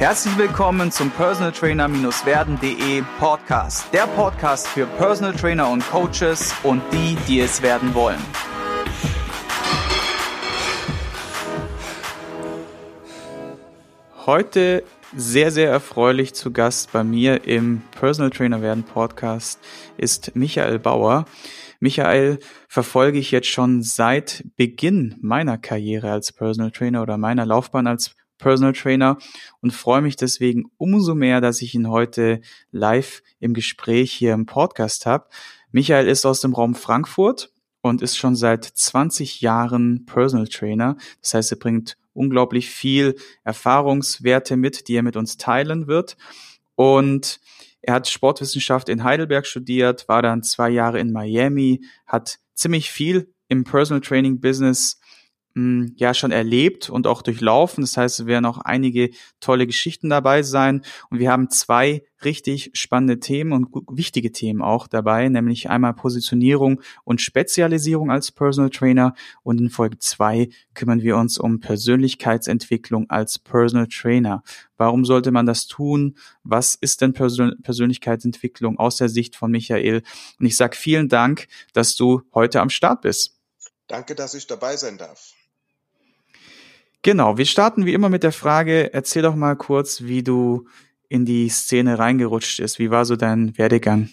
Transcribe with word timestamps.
Herzlich 0.00 0.38
willkommen 0.38 0.90
zum 0.90 1.10
Personal 1.10 1.52
Trainer-werden.de 1.52 3.02
Podcast. 3.18 3.92
Der 3.92 4.06
Podcast 4.06 4.66
für 4.66 4.86
Personal 4.86 5.34
Trainer 5.34 5.68
und 5.70 5.86
Coaches 5.90 6.54
und 6.62 6.80
die, 6.90 7.18
die 7.28 7.40
es 7.40 7.60
werden 7.60 7.92
wollen. 7.92 8.18
Heute 14.24 14.84
sehr, 15.14 15.50
sehr 15.50 15.68
erfreulich 15.68 16.32
zu 16.32 16.50
Gast 16.50 16.92
bei 16.92 17.04
mir 17.04 17.44
im 17.44 17.82
Personal 17.90 18.30
Trainer 18.30 18.62
werden 18.62 18.84
Podcast 18.84 19.60
ist 19.98 20.34
Michael 20.34 20.78
Bauer. 20.78 21.26
Michael 21.78 22.38
verfolge 22.68 23.18
ich 23.18 23.32
jetzt 23.32 23.48
schon 23.48 23.82
seit 23.82 24.46
Beginn 24.56 25.16
meiner 25.20 25.58
Karriere 25.58 26.10
als 26.10 26.32
Personal 26.32 26.70
Trainer 26.70 27.02
oder 27.02 27.18
meiner 27.18 27.44
Laufbahn 27.44 27.86
als 27.86 28.16
Personal 28.40 28.72
Trainer 28.72 29.18
und 29.60 29.72
freue 29.72 30.02
mich 30.02 30.16
deswegen 30.16 30.64
umso 30.78 31.14
mehr, 31.14 31.40
dass 31.40 31.62
ich 31.62 31.74
ihn 31.74 31.88
heute 31.88 32.40
live 32.72 33.22
im 33.38 33.54
Gespräch 33.54 34.12
hier 34.12 34.32
im 34.32 34.46
Podcast 34.46 35.06
habe. 35.06 35.28
Michael 35.70 36.08
ist 36.08 36.26
aus 36.26 36.40
dem 36.40 36.54
Raum 36.54 36.74
Frankfurt 36.74 37.52
und 37.82 38.02
ist 38.02 38.16
schon 38.16 38.34
seit 38.34 38.64
20 38.64 39.40
Jahren 39.40 40.04
Personal 40.06 40.48
Trainer. 40.48 40.96
Das 41.22 41.34
heißt, 41.34 41.52
er 41.52 41.58
bringt 41.58 41.96
unglaublich 42.12 42.70
viel 42.70 43.14
Erfahrungswerte 43.44 44.56
mit, 44.56 44.88
die 44.88 44.96
er 44.96 45.02
mit 45.02 45.16
uns 45.16 45.36
teilen 45.36 45.86
wird. 45.86 46.16
Und 46.74 47.40
er 47.82 47.94
hat 47.94 48.08
Sportwissenschaft 48.08 48.88
in 48.88 49.04
Heidelberg 49.04 49.46
studiert, 49.46 50.08
war 50.08 50.22
dann 50.22 50.42
zwei 50.42 50.70
Jahre 50.70 51.00
in 51.00 51.12
Miami, 51.12 51.82
hat 52.06 52.38
ziemlich 52.54 52.90
viel 52.90 53.32
im 53.48 53.64
Personal 53.64 54.00
Training 54.00 54.40
Business 54.40 54.99
hm, 55.54 55.94
ja 55.96 56.14
schon 56.14 56.30
erlebt 56.30 56.90
und 56.90 57.06
auch 57.06 57.22
durchlaufen. 57.22 57.82
Das 57.82 57.96
heißt, 57.96 58.20
es 58.20 58.26
werden 58.26 58.44
auch 58.44 58.58
einige 58.58 59.10
tolle 59.40 59.66
Geschichten 59.66 60.08
dabei 60.08 60.42
sein. 60.42 60.82
Und 61.10 61.18
wir 61.18 61.30
haben 61.30 61.50
zwei 61.50 62.04
richtig 62.24 62.70
spannende 62.74 63.18
Themen 63.18 63.52
und 63.52 63.68
wichtige 63.90 64.30
Themen 64.30 64.62
auch 64.62 64.86
dabei, 64.86 65.28
nämlich 65.28 65.68
einmal 65.68 65.94
Positionierung 65.94 66.80
und 67.04 67.20
Spezialisierung 67.20 68.10
als 68.10 68.30
Personal 68.30 68.70
Trainer. 68.70 69.14
Und 69.42 69.60
in 69.60 69.70
Folge 69.70 69.98
zwei 69.98 70.50
kümmern 70.74 71.02
wir 71.02 71.16
uns 71.16 71.38
um 71.38 71.60
Persönlichkeitsentwicklung 71.60 73.10
als 73.10 73.38
Personal 73.38 73.88
Trainer. 73.88 74.42
Warum 74.76 75.04
sollte 75.04 75.30
man 75.30 75.46
das 75.46 75.66
tun? 75.66 76.16
Was 76.44 76.74
ist 76.74 77.00
denn 77.00 77.12
Persön 77.12 77.60
Persönlichkeitsentwicklung 77.62 78.78
aus 78.78 78.96
der 78.96 79.08
Sicht 79.08 79.34
von 79.34 79.50
Michael? 79.50 80.02
Und 80.38 80.46
ich 80.46 80.56
sage 80.56 80.76
vielen 80.76 81.08
Dank, 81.08 81.48
dass 81.72 81.96
du 81.96 82.22
heute 82.34 82.60
am 82.60 82.70
Start 82.70 83.02
bist. 83.02 83.36
Danke, 83.88 84.14
dass 84.14 84.34
ich 84.34 84.46
dabei 84.46 84.76
sein 84.76 84.98
darf. 84.98 85.32
Genau, 87.02 87.38
wir 87.38 87.46
starten 87.46 87.86
wie 87.86 87.94
immer 87.94 88.10
mit 88.10 88.22
der 88.22 88.32
Frage, 88.32 88.92
erzähl 88.92 89.22
doch 89.22 89.34
mal 89.34 89.56
kurz, 89.56 90.02
wie 90.02 90.22
du 90.22 90.66
in 91.08 91.24
die 91.24 91.48
Szene 91.48 91.98
reingerutscht 91.98 92.60
ist. 92.60 92.78
Wie 92.78 92.90
war 92.90 93.06
so 93.06 93.16
dein 93.16 93.56
Werdegang? 93.56 94.10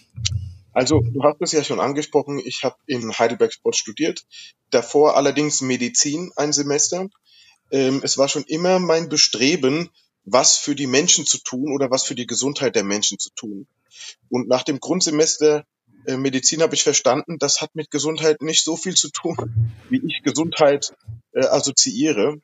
Also, 0.72 1.00
du 1.00 1.22
hast 1.22 1.40
es 1.40 1.52
ja 1.52 1.64
schon 1.64 1.80
angesprochen, 1.80 2.40
ich 2.42 2.64
habe 2.64 2.76
in 2.86 3.12
Heidelberg 3.12 3.52
Sport 3.52 3.76
studiert, 3.76 4.24
davor 4.70 5.16
allerdings 5.16 5.60
Medizin 5.60 6.30
ein 6.36 6.52
Semester. 6.52 7.08
Ähm, 7.70 8.00
es 8.02 8.16
war 8.16 8.28
schon 8.28 8.44
immer 8.44 8.78
mein 8.78 9.08
Bestreben, 9.08 9.90
was 10.24 10.56
für 10.56 10.74
die 10.74 10.86
Menschen 10.86 11.26
zu 11.26 11.38
tun 11.38 11.72
oder 11.72 11.90
was 11.90 12.04
für 12.04 12.14
die 12.14 12.26
Gesundheit 12.26 12.74
der 12.74 12.84
Menschen 12.84 13.18
zu 13.18 13.30
tun. 13.34 13.66
Und 14.30 14.48
nach 14.48 14.62
dem 14.62 14.80
Grundsemester 14.80 15.64
äh, 16.06 16.16
Medizin 16.16 16.62
habe 16.62 16.74
ich 16.74 16.84
verstanden, 16.84 17.38
das 17.38 17.60
hat 17.60 17.74
mit 17.74 17.90
Gesundheit 17.90 18.40
nicht 18.40 18.64
so 18.64 18.76
viel 18.76 18.94
zu 18.94 19.10
tun, 19.10 19.72
wie 19.90 20.00
ich 20.06 20.22
Gesundheit 20.22 20.94
äh, 21.32 21.44
assoziiere 21.44 22.40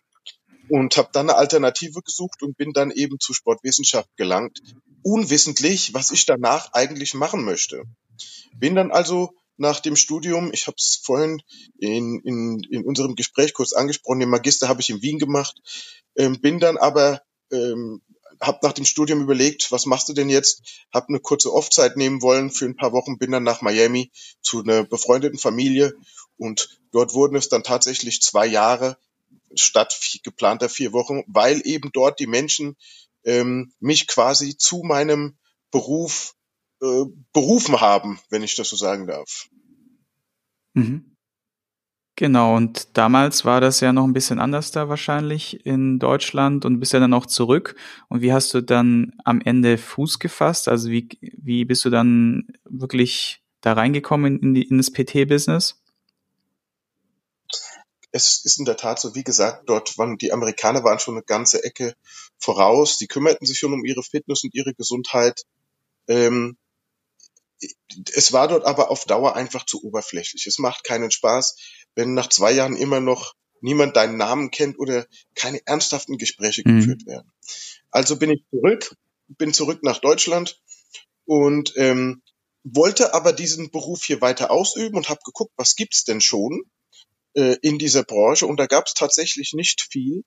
und 0.68 0.96
habe 0.96 1.10
dann 1.12 1.28
eine 1.28 1.38
Alternative 1.38 2.02
gesucht 2.02 2.42
und 2.42 2.56
bin 2.56 2.72
dann 2.72 2.90
eben 2.90 3.20
zu 3.20 3.32
Sportwissenschaft 3.32 4.08
gelangt, 4.16 4.60
unwissentlich, 5.02 5.94
was 5.94 6.10
ich 6.10 6.26
danach 6.26 6.72
eigentlich 6.72 7.14
machen 7.14 7.44
möchte. 7.44 7.84
Bin 8.54 8.74
dann 8.74 8.90
also 8.90 9.34
nach 9.56 9.80
dem 9.80 9.96
Studium, 9.96 10.50
ich 10.52 10.66
habe 10.66 10.76
es 10.78 11.00
vorhin 11.02 11.40
in, 11.78 12.20
in, 12.20 12.62
in 12.70 12.84
unserem 12.84 13.14
Gespräch 13.14 13.54
kurz 13.54 13.72
angesprochen, 13.72 14.20
den 14.20 14.30
Magister 14.30 14.68
habe 14.68 14.80
ich 14.80 14.90
in 14.90 15.02
Wien 15.02 15.18
gemacht, 15.18 15.60
ähm, 16.16 16.40
bin 16.40 16.58
dann 16.60 16.76
aber 16.76 17.22
ähm, 17.52 18.00
habe 18.40 18.58
nach 18.62 18.72
dem 18.72 18.84
Studium 18.84 19.22
überlegt, 19.22 19.70
was 19.70 19.86
machst 19.86 20.08
du 20.08 20.12
denn 20.12 20.28
jetzt? 20.28 20.86
Habe 20.92 21.08
eine 21.08 21.20
kurze 21.20 21.52
Off-Zeit 21.52 21.96
nehmen 21.96 22.22
wollen 22.22 22.50
für 22.50 22.64
ein 22.64 22.76
paar 22.76 22.92
Wochen, 22.92 23.18
bin 23.18 23.30
dann 23.30 23.44
nach 23.44 23.62
Miami 23.62 24.10
zu 24.42 24.62
einer 24.62 24.84
befreundeten 24.84 25.38
Familie 25.38 25.94
und 26.36 26.80
dort 26.92 27.14
wurden 27.14 27.36
es 27.36 27.48
dann 27.48 27.62
tatsächlich 27.62 28.22
zwei 28.22 28.46
Jahre, 28.46 28.96
statt 29.56 29.98
geplanter 30.22 30.68
vier 30.68 30.92
Wochen, 30.92 31.22
weil 31.26 31.60
eben 31.64 31.90
dort 31.92 32.20
die 32.20 32.26
Menschen 32.26 32.76
ähm, 33.24 33.72
mich 33.80 34.06
quasi 34.06 34.56
zu 34.56 34.82
meinem 34.84 35.36
Beruf 35.70 36.34
äh, 36.82 37.04
berufen 37.32 37.80
haben, 37.80 38.20
wenn 38.30 38.42
ich 38.42 38.56
das 38.56 38.68
so 38.68 38.76
sagen 38.76 39.06
darf. 39.06 39.48
Mhm. 40.74 41.14
Genau, 42.16 42.56
und 42.56 42.96
damals 42.96 43.44
war 43.44 43.60
das 43.60 43.80
ja 43.80 43.92
noch 43.92 44.04
ein 44.04 44.12
bisschen 44.12 44.38
anders 44.38 44.70
da 44.70 44.88
wahrscheinlich 44.88 45.66
in 45.66 45.98
Deutschland 45.98 46.64
und 46.64 46.78
bist 46.78 46.92
ja 46.92 47.00
dann 47.00 47.12
auch 47.12 47.26
zurück. 47.26 47.74
Und 48.08 48.20
wie 48.20 48.32
hast 48.32 48.54
du 48.54 48.60
dann 48.60 49.14
am 49.24 49.40
Ende 49.40 49.78
Fuß 49.78 50.20
gefasst? 50.20 50.68
Also 50.68 50.90
wie, 50.90 51.08
wie 51.20 51.64
bist 51.64 51.84
du 51.84 51.90
dann 51.90 52.46
wirklich 52.64 53.42
da 53.62 53.72
reingekommen 53.72 54.38
in, 54.38 54.54
die, 54.54 54.62
in 54.62 54.76
das 54.76 54.92
PT-Business? 54.92 55.82
Es 58.14 58.44
ist 58.44 58.60
in 58.60 58.64
der 58.64 58.76
Tat 58.76 59.00
so, 59.00 59.16
wie 59.16 59.24
gesagt, 59.24 59.68
dort 59.68 59.98
waren 59.98 60.16
die 60.16 60.32
Amerikaner 60.32 60.84
waren 60.84 61.00
schon 61.00 61.14
eine 61.14 61.24
ganze 61.24 61.64
Ecke 61.64 61.96
voraus. 62.38 62.96
Die 62.96 63.08
kümmerten 63.08 63.44
sich 63.44 63.58
schon 63.58 63.72
um 63.72 63.84
ihre 63.84 64.04
Fitness 64.04 64.44
und 64.44 64.54
ihre 64.54 64.72
Gesundheit. 64.72 65.42
Ähm, 66.06 66.56
es 68.14 68.32
war 68.32 68.46
dort 68.46 68.66
aber 68.66 68.92
auf 68.92 69.04
Dauer 69.04 69.34
einfach 69.34 69.66
zu 69.66 69.82
oberflächlich. 69.82 70.46
Es 70.46 70.60
macht 70.60 70.84
keinen 70.84 71.10
Spaß, 71.10 71.56
wenn 71.96 72.14
nach 72.14 72.28
zwei 72.28 72.52
Jahren 72.52 72.76
immer 72.76 73.00
noch 73.00 73.34
niemand 73.60 73.96
deinen 73.96 74.16
Namen 74.16 74.52
kennt 74.52 74.78
oder 74.78 75.06
keine 75.34 75.60
ernsthaften 75.66 76.16
Gespräche 76.16 76.62
mhm. 76.64 76.78
geführt 76.78 77.06
werden. 77.06 77.32
Also 77.90 78.16
bin 78.16 78.30
ich 78.30 78.44
zurück, 78.48 78.94
bin 79.26 79.52
zurück 79.52 79.82
nach 79.82 79.98
Deutschland 79.98 80.60
und 81.24 81.72
ähm, 81.76 82.22
wollte 82.62 83.12
aber 83.12 83.32
diesen 83.32 83.72
Beruf 83.72 84.04
hier 84.04 84.20
weiter 84.20 84.52
ausüben 84.52 84.96
und 84.96 85.08
habe 85.08 85.20
geguckt, 85.24 85.52
was 85.56 85.74
gibt's 85.74 86.04
denn 86.04 86.20
schon 86.20 86.62
äh, 87.34 87.56
in 87.62 87.78
dieser 87.78 88.04
Branche 88.04 88.46
und 88.46 88.58
da 88.58 88.66
gab 88.66 88.86
es 88.86 88.94
tatsächlich 88.94 89.52
nicht 89.52 89.86
viel. 89.90 90.24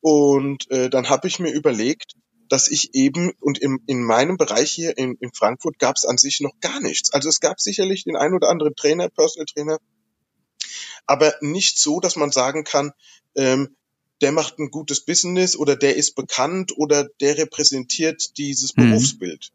Und 0.00 0.70
äh, 0.70 0.90
dann 0.90 1.08
habe 1.08 1.28
ich 1.28 1.38
mir 1.38 1.50
überlegt, 1.50 2.14
dass 2.48 2.68
ich 2.68 2.94
eben, 2.94 3.32
und 3.40 3.58
in, 3.58 3.78
in 3.86 4.02
meinem 4.02 4.36
Bereich 4.36 4.70
hier 4.70 4.98
in, 4.98 5.16
in 5.20 5.32
Frankfurt 5.32 5.78
gab 5.78 5.96
es 5.96 6.04
an 6.04 6.18
sich 6.18 6.40
noch 6.40 6.52
gar 6.60 6.80
nichts. 6.80 7.12
Also 7.12 7.28
es 7.28 7.40
gab 7.40 7.60
sicherlich 7.60 8.04
den 8.04 8.16
ein 8.16 8.34
oder 8.34 8.48
anderen 8.50 8.76
Trainer, 8.76 9.08
Personal 9.08 9.46
Trainer, 9.46 9.78
aber 11.06 11.34
nicht 11.40 11.78
so, 11.78 12.00
dass 12.00 12.16
man 12.16 12.30
sagen 12.30 12.64
kann, 12.64 12.92
ähm, 13.34 13.76
der 14.20 14.32
macht 14.32 14.58
ein 14.58 14.70
gutes 14.70 15.04
Business 15.04 15.56
oder 15.56 15.76
der 15.76 15.96
ist 15.96 16.14
bekannt 16.14 16.72
oder 16.76 17.08
der 17.20 17.38
repräsentiert 17.38 18.36
dieses 18.38 18.76
mhm. 18.76 18.90
Berufsbild. 18.90 19.52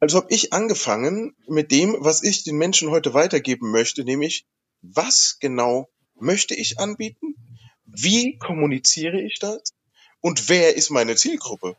Also 0.00 0.18
habe 0.18 0.32
ich 0.32 0.52
angefangen 0.52 1.34
mit 1.48 1.72
dem, 1.72 1.96
was 1.98 2.22
ich 2.22 2.44
den 2.44 2.56
Menschen 2.56 2.90
heute 2.90 3.14
weitergeben 3.14 3.70
möchte, 3.70 4.04
nämlich 4.04 4.46
was 4.82 5.38
genau 5.40 5.88
möchte 6.20 6.54
ich 6.54 6.78
anbieten, 6.78 7.34
wie 7.86 8.38
kommuniziere 8.38 9.20
ich 9.20 9.38
das 9.38 9.74
und 10.20 10.48
wer 10.48 10.76
ist 10.76 10.90
meine 10.90 11.16
Zielgruppe. 11.16 11.76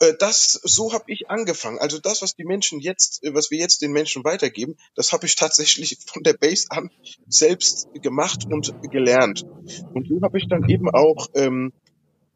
Äh, 0.00 0.14
das, 0.18 0.60
so 0.62 0.92
habe 0.92 1.04
ich 1.08 1.30
angefangen. 1.30 1.78
Also 1.78 1.98
das, 1.98 2.22
was 2.22 2.34
die 2.34 2.44
Menschen 2.44 2.80
jetzt, 2.80 3.22
äh, 3.24 3.34
was 3.34 3.50
wir 3.50 3.58
jetzt 3.58 3.82
den 3.82 3.92
Menschen 3.92 4.24
weitergeben, 4.24 4.76
das 4.94 5.12
habe 5.12 5.26
ich 5.26 5.36
tatsächlich 5.36 5.98
von 6.06 6.22
der 6.22 6.34
Base 6.34 6.66
an 6.70 6.90
selbst 7.28 7.88
gemacht 7.94 8.46
und 8.46 8.72
gelernt. 8.90 9.44
Und 9.92 10.08
so 10.08 10.20
habe 10.22 10.38
ich 10.38 10.48
dann 10.48 10.68
eben 10.68 10.88
auch 10.90 11.28
ähm, 11.34 11.72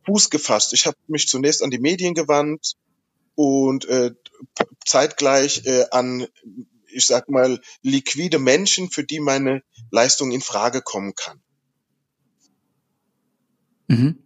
Fuß 0.06 0.30
gefasst. 0.30 0.72
Ich 0.72 0.86
habe 0.86 0.96
mich 1.06 1.28
zunächst 1.28 1.62
an 1.62 1.70
die 1.70 1.78
Medien 1.78 2.14
gewandt 2.14 2.74
und 3.34 3.84
äh, 3.86 4.12
zeitgleich 4.84 5.66
äh, 5.66 5.84
an 5.90 6.26
ich 6.90 7.06
sag 7.06 7.28
mal, 7.28 7.60
liquide 7.82 8.38
Menschen, 8.38 8.90
für 8.90 9.04
die 9.04 9.20
meine 9.20 9.62
Leistung 9.90 10.32
in 10.32 10.40
Frage 10.40 10.82
kommen 10.82 11.14
kann. 11.14 11.40
Mhm. 13.88 14.18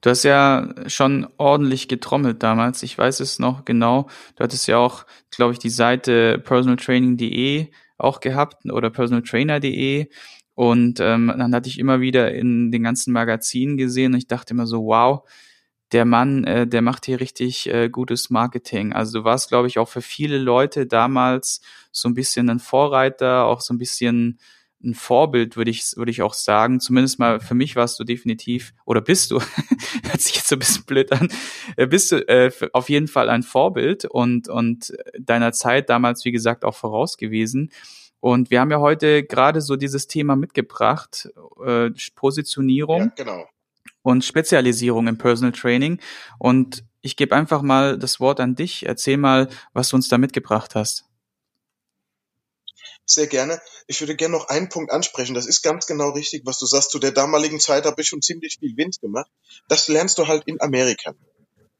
Du 0.00 0.10
hast 0.10 0.22
ja 0.22 0.74
schon 0.86 1.26
ordentlich 1.38 1.88
getrommelt 1.88 2.42
damals. 2.42 2.82
Ich 2.82 2.98
weiß 2.98 3.20
es 3.20 3.38
noch 3.38 3.64
genau. 3.64 4.08
Du 4.36 4.44
hattest 4.44 4.68
ja 4.68 4.76
auch, 4.76 5.06
glaube 5.30 5.54
ich, 5.54 5.58
die 5.58 5.70
Seite 5.70 6.38
personaltraining.de 6.38 7.70
auch 7.96 8.20
gehabt 8.20 8.70
oder 8.70 8.90
personaltrainer.de. 8.90 10.10
Und 10.54 11.00
ähm, 11.00 11.32
dann 11.36 11.54
hatte 11.54 11.68
ich 11.68 11.78
immer 11.78 12.00
wieder 12.00 12.32
in 12.34 12.70
den 12.70 12.82
ganzen 12.82 13.12
Magazinen 13.12 13.76
gesehen 13.76 14.12
und 14.12 14.18
ich 14.18 14.28
dachte 14.28 14.52
immer 14.52 14.66
so, 14.66 14.84
wow, 14.84 15.26
der 15.92 16.04
Mann, 16.04 16.44
äh, 16.44 16.66
der 16.66 16.82
macht 16.82 17.06
hier 17.06 17.20
richtig 17.20 17.68
äh, 17.68 17.88
gutes 17.88 18.30
Marketing. 18.30 18.92
Also 18.92 19.20
du 19.20 19.24
warst, 19.24 19.48
glaube 19.48 19.68
ich, 19.68 19.78
auch 19.78 19.88
für 19.88 20.02
viele 20.02 20.38
Leute 20.38 20.86
damals 20.86 21.60
so 21.92 22.08
ein 22.08 22.14
bisschen 22.14 22.50
ein 22.50 22.58
Vorreiter, 22.58 23.44
auch 23.44 23.60
so 23.60 23.74
ein 23.74 23.78
bisschen 23.78 24.38
ein 24.82 24.94
Vorbild, 24.94 25.56
würde 25.56 25.70
ich, 25.70 25.96
würde 25.96 26.10
ich 26.10 26.22
auch 26.22 26.34
sagen. 26.34 26.80
Zumindest 26.80 27.18
mal 27.18 27.40
für 27.40 27.54
mich 27.54 27.76
warst 27.76 27.98
du 27.98 28.04
definitiv, 28.04 28.74
oder 28.84 29.00
bist 29.00 29.30
du, 29.30 29.40
hört 30.04 30.20
sich 30.20 30.36
jetzt 30.36 30.48
so 30.48 30.56
ein 30.56 30.58
bisschen 30.58 30.84
blöd 30.84 31.12
an, 31.12 31.28
äh, 31.76 31.86
bist 31.86 32.12
du 32.12 32.16
äh, 32.28 32.50
auf 32.72 32.88
jeden 32.88 33.08
Fall 33.08 33.28
ein 33.30 33.42
Vorbild 33.42 34.04
und, 34.04 34.48
und 34.48 34.92
deiner 35.18 35.52
Zeit 35.52 35.88
damals, 35.88 36.24
wie 36.24 36.32
gesagt, 36.32 36.64
auch 36.64 36.74
voraus 36.74 37.16
gewesen. 37.16 37.70
Und 38.20 38.50
wir 38.50 38.60
haben 38.60 38.70
ja 38.70 38.80
heute 38.80 39.22
gerade 39.22 39.60
so 39.60 39.76
dieses 39.76 40.06
Thema 40.06 40.34
mitgebracht, 40.34 41.28
äh, 41.64 41.90
Positionierung 42.14 43.00
ja, 43.00 43.12
genau. 43.16 43.44
Und 44.04 44.24
Spezialisierung 44.24 45.08
im 45.08 45.18
Personal 45.18 45.52
Training. 45.52 45.98
Und 46.38 46.84
ich 47.00 47.16
gebe 47.16 47.34
einfach 47.34 47.62
mal 47.62 47.98
das 47.98 48.20
Wort 48.20 48.38
an 48.38 48.54
dich. 48.54 48.86
Erzähl 48.86 49.16
mal, 49.16 49.48
was 49.72 49.88
du 49.88 49.96
uns 49.96 50.08
da 50.08 50.18
mitgebracht 50.18 50.74
hast. 50.74 51.06
Sehr 53.06 53.26
gerne. 53.26 53.60
Ich 53.86 54.00
würde 54.00 54.14
gerne 54.14 54.32
noch 54.36 54.48
einen 54.48 54.68
Punkt 54.68 54.92
ansprechen. 54.92 55.34
Das 55.34 55.46
ist 55.46 55.62
ganz 55.62 55.86
genau 55.86 56.10
richtig, 56.10 56.42
was 56.44 56.58
du 56.58 56.66
sagst. 56.66 56.90
Zu 56.90 56.98
der 56.98 57.12
damaligen 57.12 57.60
Zeit 57.60 57.86
habe 57.86 58.00
ich 58.00 58.08
schon 58.08 58.22
ziemlich 58.22 58.58
viel 58.60 58.76
Wind 58.76 59.00
gemacht. 59.00 59.30
Das 59.68 59.88
lernst 59.88 60.18
du 60.18 60.26
halt 60.26 60.44
in 60.46 60.60
Amerika. 60.60 61.14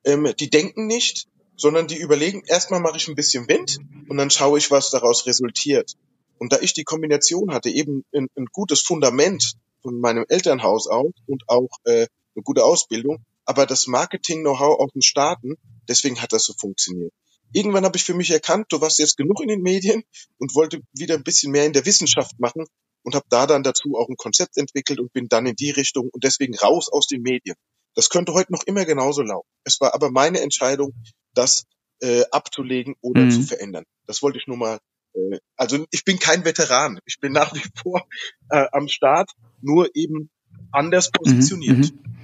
Ähm, 0.04 0.32
die 0.38 0.50
denken 0.50 0.86
nicht, 0.86 1.28
sondern 1.56 1.86
die 1.86 1.98
überlegen, 1.98 2.42
erstmal 2.46 2.80
mache 2.80 2.96
ich 2.96 3.06
ein 3.08 3.14
bisschen 3.14 3.48
Wind 3.48 3.78
und 4.08 4.16
dann 4.16 4.30
schaue 4.30 4.58
ich, 4.58 4.70
was 4.70 4.90
daraus 4.90 5.26
resultiert. 5.26 5.94
Und 6.38 6.52
da 6.52 6.58
ich 6.60 6.72
die 6.72 6.84
Kombination 6.84 7.52
hatte, 7.52 7.70
eben 7.70 8.04
ein, 8.14 8.28
ein 8.36 8.46
gutes 8.46 8.80
Fundament 8.80 9.56
von 9.84 10.00
meinem 10.00 10.24
Elternhaus 10.28 10.88
aus 10.88 11.12
und 11.26 11.44
auch 11.46 11.68
äh, 11.84 12.06
eine 12.34 12.42
gute 12.42 12.64
Ausbildung, 12.64 13.24
aber 13.44 13.66
das 13.66 13.86
Marketing-Know-how 13.86 14.80
aus 14.80 14.90
den 14.92 15.02
Staaten, 15.02 15.56
deswegen 15.88 16.20
hat 16.20 16.32
das 16.32 16.44
so 16.44 16.54
funktioniert. 16.54 17.12
Irgendwann 17.52 17.84
habe 17.84 17.96
ich 17.96 18.04
für 18.04 18.14
mich 18.14 18.30
erkannt, 18.30 18.66
du 18.70 18.80
warst 18.80 18.98
jetzt 18.98 19.16
genug 19.16 19.40
in 19.40 19.48
den 19.48 19.60
Medien 19.60 20.02
und 20.38 20.54
wollte 20.54 20.80
wieder 20.92 21.14
ein 21.14 21.22
bisschen 21.22 21.52
mehr 21.52 21.66
in 21.66 21.72
der 21.72 21.86
Wissenschaft 21.86 22.40
machen 22.40 22.64
und 23.04 23.14
habe 23.14 23.26
da 23.28 23.46
dann 23.46 23.62
dazu 23.62 23.94
auch 23.96 24.08
ein 24.08 24.16
Konzept 24.16 24.56
entwickelt 24.56 24.98
und 24.98 25.12
bin 25.12 25.28
dann 25.28 25.46
in 25.46 25.54
die 25.54 25.70
Richtung 25.70 26.08
und 26.10 26.24
deswegen 26.24 26.56
raus 26.56 26.88
aus 26.90 27.06
den 27.06 27.22
Medien. 27.22 27.56
Das 27.94 28.08
könnte 28.08 28.32
heute 28.32 28.52
noch 28.52 28.64
immer 28.64 28.84
genauso 28.84 29.22
laufen. 29.22 29.46
Es 29.62 29.80
war 29.80 29.94
aber 29.94 30.10
meine 30.10 30.40
Entscheidung, 30.40 30.94
das 31.34 31.64
äh, 32.00 32.24
abzulegen 32.32 32.96
oder 33.02 33.20
mhm. 33.20 33.30
zu 33.30 33.42
verändern. 33.42 33.84
Das 34.06 34.22
wollte 34.22 34.38
ich 34.38 34.46
nur 34.48 34.56
mal 34.56 34.80
äh, 35.14 35.38
also 35.56 35.86
ich 35.90 36.04
bin 36.04 36.18
kein 36.18 36.44
Veteran. 36.44 37.00
Ich 37.06 37.18
bin 37.20 37.32
nach 37.32 37.54
wie 37.54 37.62
vor 37.76 38.06
äh, 38.50 38.66
am 38.72 38.88
Start, 38.88 39.30
nur 39.60 39.94
eben 39.94 40.30
anders 40.72 41.08
mhm, 41.08 41.12
positioniert. 41.12 41.92
Mhm, 41.92 42.16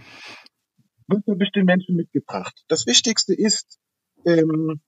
Was 1.07 1.23
habe 1.27 1.45
ich 1.45 1.53
den 1.53 1.65
Menschen 1.65 1.97
mitgebracht? 1.97 2.65
Das 2.69 2.87
Wichtigste 2.87 3.35
ist, 3.35 3.79
ähm, 4.27 4.81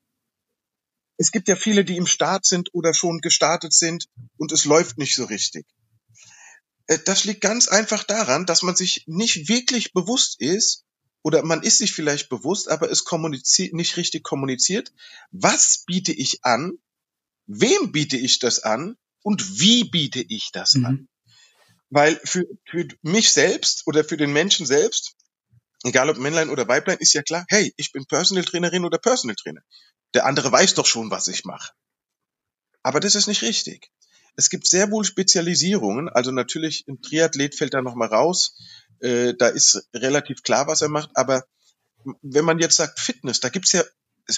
es 1.17 1.31
gibt 1.31 1.49
ja 1.49 1.57
viele, 1.57 1.85
die 1.85 1.97
im 1.97 2.07
Start 2.07 2.45
sind 2.45 2.71
oder 2.73 2.95
schon 2.95 3.21
gestartet 3.21 3.73
sind 3.73 4.09
und 4.37 4.53
es 4.53 4.65
läuft 4.65 4.99
nicht 4.99 5.15
so 5.15 5.25
richtig. 5.25 5.67
Äh, 6.87 6.99
das 7.05 7.25
liegt 7.25 7.41
ganz 7.41 7.69
einfach 7.69 8.05
daran, 8.05 8.47
dass 8.47 8.63
man 8.63 8.77
sich 8.77 9.05
nicht 9.07 9.49
wirklich 9.49 9.93
bewusst 9.93 10.41
ist, 10.41 10.85
oder 11.23 11.45
man 11.45 11.63
ist 11.63 11.79
sich 11.79 11.93
vielleicht 11.93 12.29
bewusst, 12.29 12.69
aber 12.69 12.91
es 12.91 13.05
kommuniziert, 13.05 13.75
nicht 13.75 13.97
richtig 13.97 14.25
kommuniziert. 14.25 14.93
Was 15.31 15.85
biete 15.87 16.13
ich 16.13 16.45
an? 16.45 16.79
Wem 17.47 17.93
biete 17.93 18.17
ich 18.17 18.39
das 18.39 18.61
an 18.61 18.97
und 19.23 19.61
wie 19.61 19.85
biete 19.85 20.21
ich 20.21 20.51
das 20.53 20.75
mhm. 20.75 20.85
an? 20.87 21.09
Weil 21.91 22.19
für, 22.25 22.45
für 22.69 22.89
mich 23.03 23.33
selbst 23.33 23.83
oder 23.87 24.05
für 24.05 24.17
den 24.17 24.33
Menschen 24.33 24.67
selbst, 24.67 25.15
egal 25.85 26.09
ob 26.09 26.19
Männlein 26.19 26.49
oder 26.49 26.67
Weiblein, 26.67 26.99
ist 26.99 27.13
ja 27.13 27.23
klar, 27.23 27.45
hey, 27.49 27.73
ich 27.77 27.93
bin 27.93 28.07
Personal 28.07 28.45
Trainerin 28.45 28.85
oder 28.85 28.99
Personal 28.99 29.37
Trainer. 29.37 29.61
Der 30.15 30.27
andere 30.27 30.51
weiß 30.51 30.75
doch 30.75 30.87
schon, 30.87 31.11
was 31.11 31.29
ich 31.29 31.45
mache. 31.45 31.73
Aber 32.83 33.01
das 33.01 33.15
ist 33.15 33.27
nicht 33.27 33.43
richtig. 33.43 33.91
Es 34.37 34.49
gibt 34.49 34.67
sehr 34.67 34.91
wohl 34.91 35.05
Spezialisierungen, 35.05 36.09
also 36.09 36.31
natürlich 36.31 36.87
ein 36.89 37.03
Triathlet 37.03 37.55
fällt 37.55 37.75
da 37.75 37.83
nochmal 37.83 38.09
raus, 38.09 38.57
äh, 39.01 39.35
da 39.35 39.49
ist 39.49 39.89
relativ 39.93 40.43
klar, 40.43 40.67
was 40.67 40.81
er 40.81 40.89
macht, 40.89 41.11
aber 41.15 41.45
wenn 42.23 42.45
man 42.45 42.59
jetzt 42.59 42.77
sagt 42.77 42.99
Fitness, 42.99 43.41
da 43.41 43.51
gibt's 43.51 43.73
ja 43.73 43.85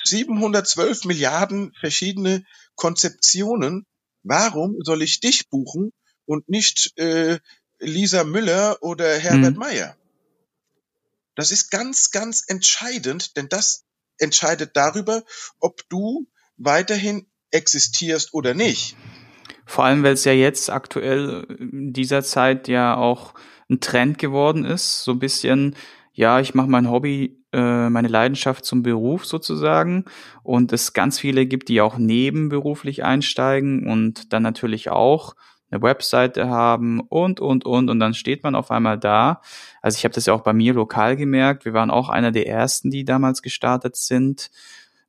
712 0.02 1.04
Milliarden 1.04 1.72
verschiedene 1.78 2.44
Konzeptionen. 2.74 3.86
Warum 4.22 4.76
soll 4.82 5.02
ich 5.02 5.20
dich 5.20 5.48
buchen 5.48 5.92
und 6.26 6.48
nicht 6.48 6.98
äh, 6.98 7.38
Lisa 7.78 8.24
Müller 8.24 8.78
oder 8.82 9.18
Herbert 9.18 9.54
mhm. 9.54 9.58
Meyer? 9.58 9.96
Das 11.36 11.50
ist 11.50 11.70
ganz, 11.70 12.10
ganz 12.10 12.44
entscheidend, 12.46 13.36
denn 13.36 13.48
das 13.48 13.84
entscheidet 14.18 14.76
darüber, 14.76 15.24
ob 15.58 15.80
du 15.88 16.28
weiterhin 16.56 17.26
existierst 17.50 18.32
oder 18.34 18.54
nicht. 18.54 18.96
Vor 19.66 19.84
allem, 19.84 20.02
weil 20.02 20.14
es 20.14 20.24
ja 20.24 20.32
jetzt 20.32 20.70
aktuell 20.70 21.46
in 21.58 21.92
dieser 21.92 22.22
Zeit 22.22 22.68
ja 22.68 22.96
auch 22.96 23.34
ein 23.70 23.80
Trend 23.80 24.18
geworden 24.18 24.64
ist, 24.64 25.04
so 25.04 25.12
ein 25.12 25.18
bisschen, 25.18 25.74
ja, 26.14 26.38
ich 26.38 26.54
mache 26.54 26.68
mein 26.68 26.90
Hobby 26.90 27.44
äh, 27.52 27.90
meine 27.90 28.08
Leidenschaft 28.08 28.64
zum 28.64 28.82
Beruf 28.82 29.26
sozusagen 29.26 30.04
und 30.42 30.72
es 30.72 30.92
ganz 30.92 31.18
viele 31.18 31.44
gibt, 31.46 31.68
die 31.68 31.80
auch 31.80 31.98
nebenberuflich 31.98 33.04
einsteigen 33.04 33.88
und 33.90 34.32
dann 34.32 34.44
natürlich 34.44 34.90
auch 34.90 35.34
eine 35.70 35.82
Webseite 35.82 36.48
haben 36.48 37.00
und, 37.00 37.40
und, 37.40 37.64
und 37.64 37.90
und 37.90 37.98
dann 37.98 38.14
steht 38.14 38.44
man 38.44 38.54
auf 38.54 38.70
einmal 38.70 38.96
da. 38.96 39.40
Also 39.82 39.96
ich 39.96 40.04
habe 40.04 40.14
das 40.14 40.26
ja 40.26 40.34
auch 40.34 40.42
bei 40.42 40.52
mir 40.52 40.72
lokal 40.72 41.16
gemerkt. 41.16 41.64
Wir 41.64 41.72
waren 41.72 41.90
auch 41.90 42.08
einer 42.08 42.30
der 42.30 42.46
ersten, 42.46 42.90
die 42.90 43.04
damals 43.04 43.42
gestartet 43.42 43.96
sind 43.96 44.50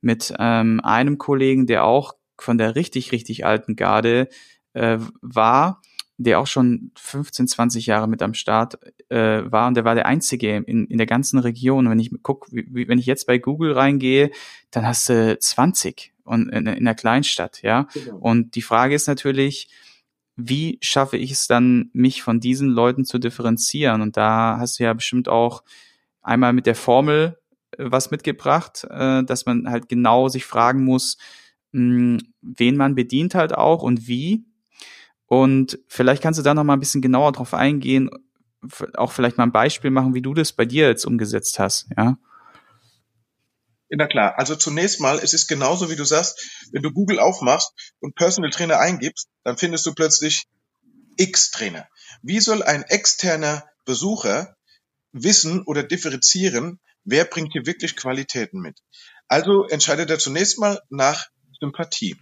mit 0.01 0.33
ähm, 0.39 0.81
einem 0.83 1.19
Kollegen, 1.19 1.67
der 1.67 1.83
auch 1.85 2.13
von 2.37 2.57
der 2.57 2.75
richtig, 2.75 3.11
richtig 3.11 3.45
alten 3.45 3.75
Garde 3.75 4.27
äh, 4.73 4.97
war 5.21 5.81
der 6.17 6.39
auch 6.39 6.47
schon 6.47 6.91
15, 6.95 7.47
20 7.47 7.85
Jahre 7.87 8.07
mit 8.07 8.21
am 8.21 8.33
Start 8.33 8.79
äh, 9.09 9.43
war 9.45 9.67
und 9.67 9.75
der 9.75 9.83
war 9.83 9.95
der 9.95 10.05
einzige 10.05 10.55
in, 10.55 10.87
in 10.87 10.97
der 10.97 11.07
ganzen 11.07 11.39
Region. 11.39 11.85
Und 11.85 11.91
wenn 11.91 11.99
ich 11.99 12.11
guck, 12.23 12.47
wie, 12.51 12.87
wenn 12.87 12.99
ich 12.99 13.05
jetzt 13.05 13.27
bei 13.27 13.37
Google 13.37 13.73
reingehe, 13.73 14.31
dann 14.71 14.87
hast 14.87 15.09
du 15.09 15.37
20 15.37 16.13
und 16.23 16.49
in, 16.49 16.67
in 16.67 16.67
einer 16.67 16.95
Kleinstadt, 16.95 17.61
ja. 17.61 17.87
Genau. 17.93 18.17
Und 18.17 18.55
die 18.55 18.61
Frage 18.61 18.95
ist 18.95 19.07
natürlich, 19.07 19.69
wie 20.37 20.77
schaffe 20.81 21.17
ich 21.17 21.31
es 21.31 21.47
dann, 21.47 21.89
mich 21.93 22.21
von 22.21 22.39
diesen 22.39 22.69
Leuten 22.69 23.05
zu 23.05 23.19
differenzieren? 23.19 24.01
Und 24.01 24.17
da 24.17 24.57
hast 24.59 24.79
du 24.79 24.83
ja 24.83 24.93
bestimmt 24.93 25.29
auch 25.29 25.63
einmal 26.21 26.53
mit 26.53 26.65
der 26.65 26.75
Formel 26.75 27.37
äh, 27.71 27.85
was 27.87 28.11
mitgebracht, 28.11 28.85
äh, 28.89 29.23
dass 29.23 29.45
man 29.45 29.69
halt 29.69 29.89
genau 29.89 30.29
sich 30.29 30.45
fragen 30.45 30.83
muss, 30.83 31.17
mh, 31.71 32.19
wen 32.41 32.77
man 32.77 32.95
bedient 32.95 33.35
halt 33.35 33.53
auch 33.53 33.83
und 33.83 34.07
wie 34.07 34.45
und 35.27 35.79
vielleicht 35.87 36.21
kannst 36.21 36.39
du 36.39 36.43
da 36.43 36.53
noch 36.53 36.63
mal 36.63 36.73
ein 36.73 36.79
bisschen 36.79 37.01
genauer 37.01 37.31
drauf 37.31 37.53
eingehen, 37.53 38.09
auch 38.95 39.11
vielleicht 39.11 39.37
mal 39.37 39.43
ein 39.43 39.51
Beispiel 39.51 39.91
machen, 39.91 40.13
wie 40.13 40.21
du 40.21 40.33
das 40.33 40.53
bei 40.53 40.65
dir 40.65 40.87
jetzt 40.87 41.05
umgesetzt 41.05 41.59
hast, 41.59 41.87
ja? 41.97 42.17
Na 43.89 44.07
klar, 44.07 44.37
also 44.37 44.55
zunächst 44.55 44.99
mal, 44.99 45.19
es 45.19 45.33
ist 45.33 45.47
genauso 45.47 45.91
wie 45.91 45.95
du 45.95 46.05
sagst, 46.05 46.67
wenn 46.71 46.81
du 46.81 46.91
Google 46.91 47.19
aufmachst 47.19 47.71
und 47.99 48.15
Personal 48.15 48.49
Trainer 48.49 48.79
eingibst, 48.79 49.29
dann 49.43 49.57
findest 49.57 49.85
du 49.85 49.93
plötzlich 49.93 50.47
X 51.17 51.51
Trainer. 51.51 51.87
Wie 52.21 52.39
soll 52.39 52.63
ein 52.63 52.83
externer 52.83 53.63
Besucher 53.85 54.55
wissen 55.11 55.61
oder 55.63 55.83
differenzieren, 55.83 56.79
wer 57.03 57.25
bringt 57.25 57.53
hier 57.53 57.65
wirklich 57.65 57.95
Qualitäten 57.95 58.59
mit? 58.59 58.79
Also 59.27 59.65
entscheidet 59.65 60.09
er 60.09 60.19
zunächst 60.19 60.59
mal 60.59 60.81
nach 60.89 61.27
Sympathie. 61.59 62.17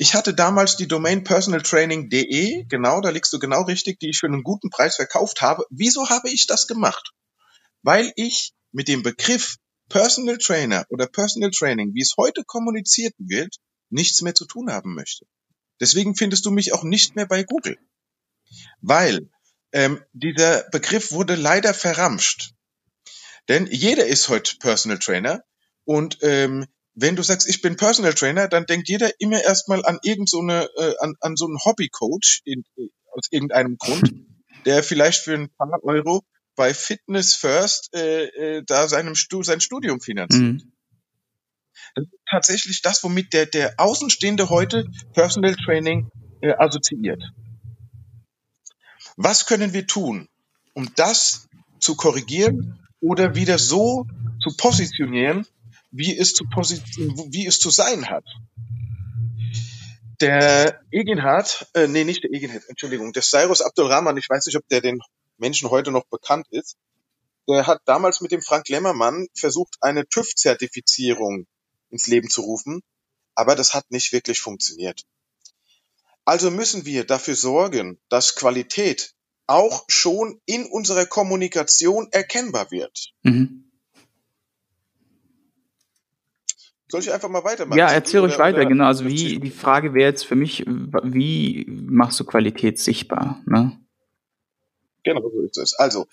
Ich 0.00 0.14
hatte 0.14 0.32
damals 0.32 0.76
die 0.76 0.86
Domain 0.86 1.24
personaltraining.de, 1.24 2.64
genau, 2.68 3.00
da 3.00 3.10
liegst 3.10 3.32
du 3.32 3.40
genau 3.40 3.62
richtig, 3.62 3.98
die 3.98 4.10
ich 4.10 4.18
für 4.18 4.28
einen 4.28 4.44
guten 4.44 4.70
Preis 4.70 4.94
verkauft 4.94 5.42
habe. 5.42 5.64
Wieso 5.70 6.08
habe 6.08 6.30
ich 6.30 6.46
das 6.46 6.68
gemacht? 6.68 7.12
Weil 7.82 8.12
ich 8.14 8.52
mit 8.70 8.86
dem 8.86 9.02
Begriff 9.02 9.56
Personal 9.88 10.38
Trainer 10.38 10.86
oder 10.90 11.08
Personal 11.08 11.50
Training, 11.50 11.94
wie 11.94 12.02
es 12.02 12.14
heute 12.16 12.44
kommuniziert 12.44 13.14
wird, 13.18 13.56
nichts 13.90 14.22
mehr 14.22 14.36
zu 14.36 14.46
tun 14.46 14.70
haben 14.70 14.94
möchte. 14.94 15.26
Deswegen 15.80 16.14
findest 16.14 16.46
du 16.46 16.52
mich 16.52 16.72
auch 16.72 16.84
nicht 16.84 17.16
mehr 17.16 17.26
bei 17.26 17.42
Google. 17.42 17.76
Weil 18.80 19.28
ähm, 19.72 20.00
dieser 20.12 20.68
Begriff 20.70 21.10
wurde 21.10 21.34
leider 21.34 21.74
verramscht. 21.74 22.52
Denn 23.48 23.66
jeder 23.66 24.06
ist 24.06 24.28
heute 24.28 24.56
Personal 24.58 24.98
Trainer 24.98 25.42
und 25.84 26.18
ähm, 26.22 26.66
wenn 27.00 27.16
du 27.16 27.22
sagst, 27.22 27.48
ich 27.48 27.62
bin 27.62 27.76
Personal 27.76 28.12
Trainer, 28.12 28.48
dann 28.48 28.66
denkt 28.66 28.88
jeder 28.88 29.10
immer 29.20 29.42
erstmal 29.42 29.84
an 29.84 29.98
irgend 30.02 30.28
so 30.28 30.40
eine, 30.40 30.68
äh, 30.76 30.94
an, 30.98 31.14
an 31.20 31.36
so 31.36 31.46
einen 31.46 31.58
Hobbycoach 31.64 32.42
in, 32.44 32.64
aus 33.12 33.28
irgendeinem 33.30 33.76
Grund, 33.76 34.12
der 34.66 34.82
vielleicht 34.82 35.22
für 35.22 35.34
ein 35.34 35.48
paar 35.50 35.82
Euro 35.84 36.22
bei 36.56 36.74
Fitness 36.74 37.36
First 37.36 37.94
äh, 37.94 38.24
äh, 38.24 38.62
da 38.66 38.88
seinem 38.88 39.14
Stu 39.14 39.44
sein 39.44 39.60
Studium 39.60 40.00
finanziert. 40.00 40.42
Mhm. 40.42 40.72
Das 41.94 42.04
ist 42.04 42.20
tatsächlich 42.28 42.82
das, 42.82 43.04
womit 43.04 43.32
der, 43.32 43.46
der 43.46 43.74
Außenstehende 43.78 44.50
heute 44.50 44.86
Personal 45.14 45.54
Training 45.54 46.10
äh, 46.42 46.52
assoziiert. 46.54 47.22
Was 49.16 49.46
können 49.46 49.72
wir 49.72 49.86
tun, 49.86 50.28
um 50.74 50.92
das 50.96 51.48
zu 51.78 51.94
korrigieren 51.94 52.84
oder 53.00 53.36
wieder 53.36 53.58
so 53.58 54.06
zu 54.42 54.56
positionieren, 54.56 55.46
wie 55.90 56.16
es 56.16 56.34
zu, 56.34 56.44
wie 56.44 57.46
es 57.46 57.58
zu 57.58 57.70
sein 57.70 58.08
hat. 58.10 58.24
Der 60.20 60.80
Eginhard, 60.90 61.68
äh, 61.74 61.86
nee, 61.86 62.04
nicht 62.04 62.24
der 62.24 62.32
Eginhard, 62.32 62.68
Entschuldigung, 62.68 63.12
der 63.12 63.22
Cyrus 63.22 63.62
Abdulrahman, 63.62 64.16
ich 64.16 64.28
weiß 64.28 64.46
nicht, 64.46 64.56
ob 64.56 64.66
der 64.68 64.80
den 64.80 65.00
Menschen 65.36 65.70
heute 65.70 65.92
noch 65.92 66.06
bekannt 66.06 66.46
ist, 66.50 66.76
der 67.48 67.66
hat 67.66 67.80
damals 67.86 68.20
mit 68.20 68.32
dem 68.32 68.42
Frank 68.42 68.68
Lemmermann 68.68 69.28
versucht, 69.34 69.76
eine 69.80 70.06
TÜV-Zertifizierung 70.06 71.46
ins 71.90 72.06
Leben 72.06 72.28
zu 72.28 72.42
rufen, 72.42 72.82
aber 73.34 73.54
das 73.54 73.74
hat 73.74 73.90
nicht 73.90 74.12
wirklich 74.12 74.40
funktioniert. 74.40 75.04
Also 76.24 76.50
müssen 76.50 76.84
wir 76.84 77.04
dafür 77.04 77.36
sorgen, 77.36 77.98
dass 78.10 78.34
Qualität 78.34 79.14
auch 79.46 79.84
schon 79.88 80.40
in 80.44 80.66
unserer 80.66 81.06
Kommunikation 81.06 82.08
erkennbar 82.10 82.70
wird. 82.70 83.12
Mhm. 83.22 83.67
Soll 86.90 87.02
ich 87.02 87.12
einfach 87.12 87.28
mal 87.28 87.44
weitermachen? 87.44 87.78
Ja, 87.78 87.90
erzähl 87.90 88.20
ruhig 88.20 88.38
weiter, 88.38 88.64
genau. 88.64 88.86
Also 88.86 89.04
wie, 89.04 89.38
die 89.38 89.50
Frage 89.50 89.92
wäre 89.92 90.10
jetzt 90.10 90.24
für 90.24 90.36
mich, 90.36 90.64
wie 90.66 91.66
machst 91.68 92.18
du 92.18 92.24
Qualität 92.24 92.78
sichtbar? 92.78 93.42
Ne? 93.44 93.78
Genau, 95.04 95.28
so 95.28 95.42
ist 95.42 95.58
es. 95.58 95.74
Also, 95.74 96.06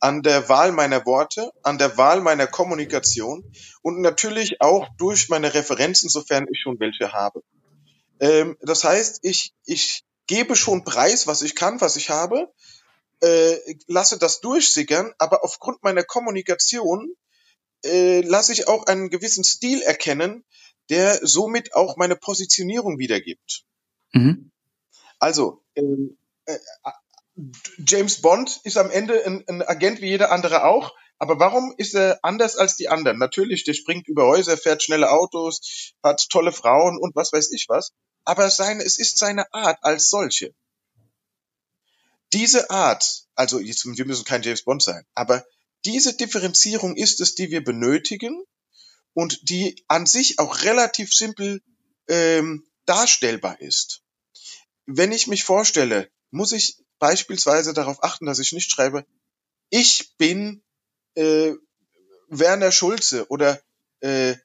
an 0.00 0.22
der 0.22 0.48
Wahl 0.48 0.72
meiner 0.72 1.04
Worte, 1.04 1.52
an 1.62 1.78
der 1.78 1.96
Wahl 1.98 2.20
meiner 2.20 2.46
Kommunikation 2.46 3.44
und 3.82 4.00
natürlich 4.00 4.60
auch 4.60 4.88
durch 4.96 5.28
meine 5.28 5.52
Referenzen, 5.52 6.08
sofern 6.08 6.46
ich 6.50 6.60
schon 6.60 6.78
welche 6.80 7.12
habe. 7.12 7.42
Ähm, 8.20 8.56
das 8.60 8.84
heißt, 8.84 9.20
ich, 9.22 9.52
ich 9.66 10.04
gebe 10.26 10.54
schon 10.54 10.84
preis, 10.84 11.26
was 11.26 11.42
ich 11.42 11.54
kann, 11.54 11.80
was 11.80 11.96
ich 11.96 12.10
habe, 12.10 12.50
äh, 13.20 13.56
lasse 13.88 14.18
das 14.18 14.40
durchsickern, 14.40 15.12
aber 15.18 15.44
aufgrund 15.44 15.82
meiner 15.82 16.04
Kommunikation 16.04 17.14
äh, 17.84 18.20
lasse 18.20 18.52
ich 18.52 18.68
auch 18.68 18.86
einen 18.86 19.10
gewissen 19.10 19.44
Stil 19.44 19.82
erkennen, 19.82 20.44
der 20.90 21.26
somit 21.26 21.74
auch 21.74 21.96
meine 21.96 22.16
Positionierung 22.16 22.98
wiedergibt. 22.98 23.64
Mhm. 24.12 24.50
Also, 25.18 25.62
ähm, 25.76 26.18
äh, 26.46 26.58
James 27.86 28.20
Bond 28.20 28.60
ist 28.64 28.76
am 28.76 28.90
Ende 28.90 29.24
ein, 29.24 29.44
ein, 29.48 29.62
Agent 29.62 30.00
wie 30.00 30.08
jeder 30.08 30.30
andere 30.32 30.64
auch, 30.64 30.92
aber 31.18 31.38
warum 31.38 31.74
ist 31.76 31.94
er 31.94 32.18
anders 32.22 32.56
als 32.56 32.76
die 32.76 32.88
anderen? 32.88 33.18
Natürlich, 33.18 33.64
der 33.64 33.74
springt 33.74 34.08
über 34.08 34.26
Häuser, 34.26 34.56
fährt 34.56 34.82
schnelle 34.82 35.10
Autos, 35.10 35.92
hat 36.02 36.28
tolle 36.28 36.52
Frauen 36.52 36.98
und 36.98 37.14
was 37.14 37.32
weiß 37.32 37.52
ich 37.52 37.66
was, 37.68 37.92
aber 38.24 38.50
seine, 38.50 38.82
es 38.82 38.98
ist 38.98 39.18
seine 39.18 39.52
Art 39.52 39.78
als 39.82 40.10
solche. 40.10 40.54
Diese 42.32 42.70
Art, 42.70 43.24
also 43.34 43.58
jetzt, 43.58 43.84
wir 43.84 44.06
müssen 44.06 44.24
kein 44.24 44.42
James 44.42 44.62
Bond 44.62 44.82
sein, 44.82 45.04
aber 45.14 45.44
diese 45.84 46.14
Differenzierung 46.14 46.96
ist 46.96 47.20
es, 47.20 47.34
die 47.34 47.50
wir 47.50 47.64
benötigen 47.64 48.42
und 49.14 49.48
die 49.48 49.82
an 49.88 50.06
sich 50.06 50.38
auch 50.38 50.62
relativ 50.62 51.12
simpel 51.12 51.62
ähm, 52.08 52.66
darstellbar 52.84 53.60
ist. 53.60 54.02
Wenn 54.86 55.12
ich 55.12 55.26
mich 55.26 55.44
vorstelle, 55.44 56.10
muss 56.30 56.52
ich 56.52 56.76
beispielsweise 56.98 57.72
darauf 57.72 58.02
achten, 58.02 58.26
dass 58.26 58.38
ich 58.38 58.52
nicht 58.52 58.70
schreibe, 58.70 59.06
ich 59.70 60.16
bin 60.16 60.62
äh, 61.14 61.54
Werner 62.28 62.72
Schulze 62.72 63.26
oder 63.28 63.60
äh, 64.00 64.36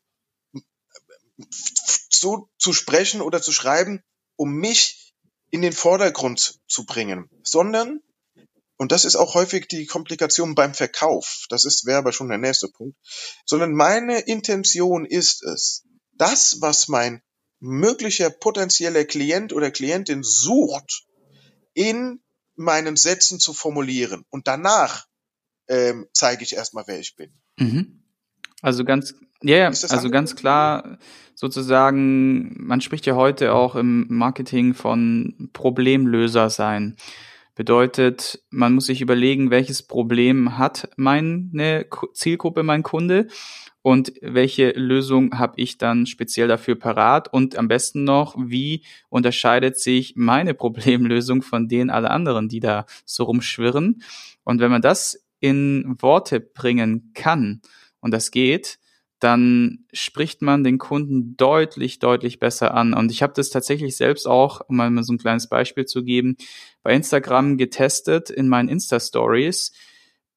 so 2.10 2.50
zu 2.58 2.74
sprechen 2.74 3.22
oder 3.22 3.42
zu 3.42 3.52
schreiben, 3.52 4.04
um 4.36 4.54
mich 4.54 5.14
in 5.52 5.62
den 5.62 5.74
Vordergrund 5.74 6.60
zu 6.68 6.86
bringen, 6.86 7.30
sondern 7.44 8.02
und 8.78 8.92
das 8.92 9.06
ist 9.06 9.16
auch 9.16 9.36
häufig 9.36 9.68
die 9.68 9.86
Komplikation 9.86 10.56
beim 10.56 10.74
Verkauf. 10.74 11.46
Das 11.50 11.66
ist 11.66 11.86
wäre 11.86 12.00
aber 12.00 12.12
schon 12.12 12.30
der 12.30 12.38
nächste 12.38 12.68
Punkt. 12.68 12.98
Sondern 13.46 13.74
meine 13.74 14.20
Intention 14.20 15.06
ist 15.06 15.44
es, 15.44 15.86
das, 16.14 16.58
was 16.62 16.88
mein 16.88 17.22
möglicher 17.60 18.30
potenzieller 18.30 19.06
Klient 19.06 19.54
oder 19.54 19.72
Klientin 19.72 20.24
sucht, 20.24 21.06
in 21.74 22.22
meinen 22.56 22.96
Sätzen 22.96 23.40
zu 23.40 23.54
formulieren. 23.54 24.26
Und 24.30 24.48
danach 24.48 25.08
ähm, 25.68 26.08
zeige 26.14 26.44
ich 26.44 26.56
erstmal, 26.56 26.86
wer 26.88 27.00
ich 27.00 27.16
bin. 27.16 27.34
Mhm. 27.58 28.04
Also 28.62 28.84
ganz, 28.84 29.14
ja, 29.42 29.58
ja 29.58 29.68
also 29.68 30.10
ganz 30.10 30.36
klar 30.36 30.98
sozusagen, 31.34 32.66
man 32.66 32.82
spricht 32.82 33.06
ja 33.06 33.16
heute 33.16 33.54
auch 33.54 33.76
im 33.76 34.06
Marketing 34.10 34.74
von 34.74 35.50
Problemlöser 35.54 36.50
sein. 36.50 36.96
Bedeutet, 37.56 38.44
man 38.50 38.74
muss 38.74 38.88
sich 38.88 39.00
überlegen, 39.00 39.50
welches 39.50 39.82
Problem 39.82 40.58
hat 40.58 40.90
meine 40.98 41.86
Zielgruppe, 42.14 42.64
mein 42.64 42.84
Kunde 42.84 43.28
und 43.82 44.12
welche 44.22 44.72
Lösung 44.72 45.38
habe 45.40 45.54
ich 45.56 45.78
dann 45.78 46.06
speziell 46.06 46.50
dafür 46.50 46.76
parat 46.76 47.32
und 47.32 47.56
am 47.56 47.70
besten 47.70 48.04
noch, 48.04 48.36
wie 48.38 48.84
unterscheidet 49.08 49.80
sich 49.80 50.16
meine 50.18 50.54
Problemlösung 50.56 51.42
von 51.44 51.70
denen 51.70 51.90
aller 51.90 52.12
anderen, 52.12 52.50
die 52.50 52.60
da 52.60 52.86
so 53.06 53.24
rumschwirren. 53.24 54.02
Und 54.44 54.60
wenn 54.60 54.72
man 54.72 54.82
das 54.82 55.26
in 55.40 55.96
Worte 56.00 56.42
bringen 56.42 57.12
kann 57.14 57.62
und 58.02 58.12
das 58.12 58.32
geht, 58.32 58.80
dann 59.26 59.80
spricht 59.92 60.44
man 60.44 60.64
den 60.64 60.78
Kunden 60.78 61.36
deutlich, 61.36 61.98
deutlich 61.98 62.38
besser 62.38 62.76
an. 62.76 62.94
Und 62.94 63.12
ich 63.12 63.24
habe 63.24 63.34
das 63.36 63.50
tatsächlich 63.50 63.98
selbst 63.98 64.28
auch, 64.28 64.62
um 64.68 64.76
mal 64.76 65.04
so 65.04 65.14
ein 65.14 65.18
kleines 65.18 65.50
Beispiel 65.50 65.86
zu 65.86 66.04
geben, 66.04 66.38
bei 66.84 66.94
Instagram 66.94 67.58
getestet 67.58 68.30
in 68.30 68.48
meinen 68.48 68.70
Insta-Stories. 68.70 69.74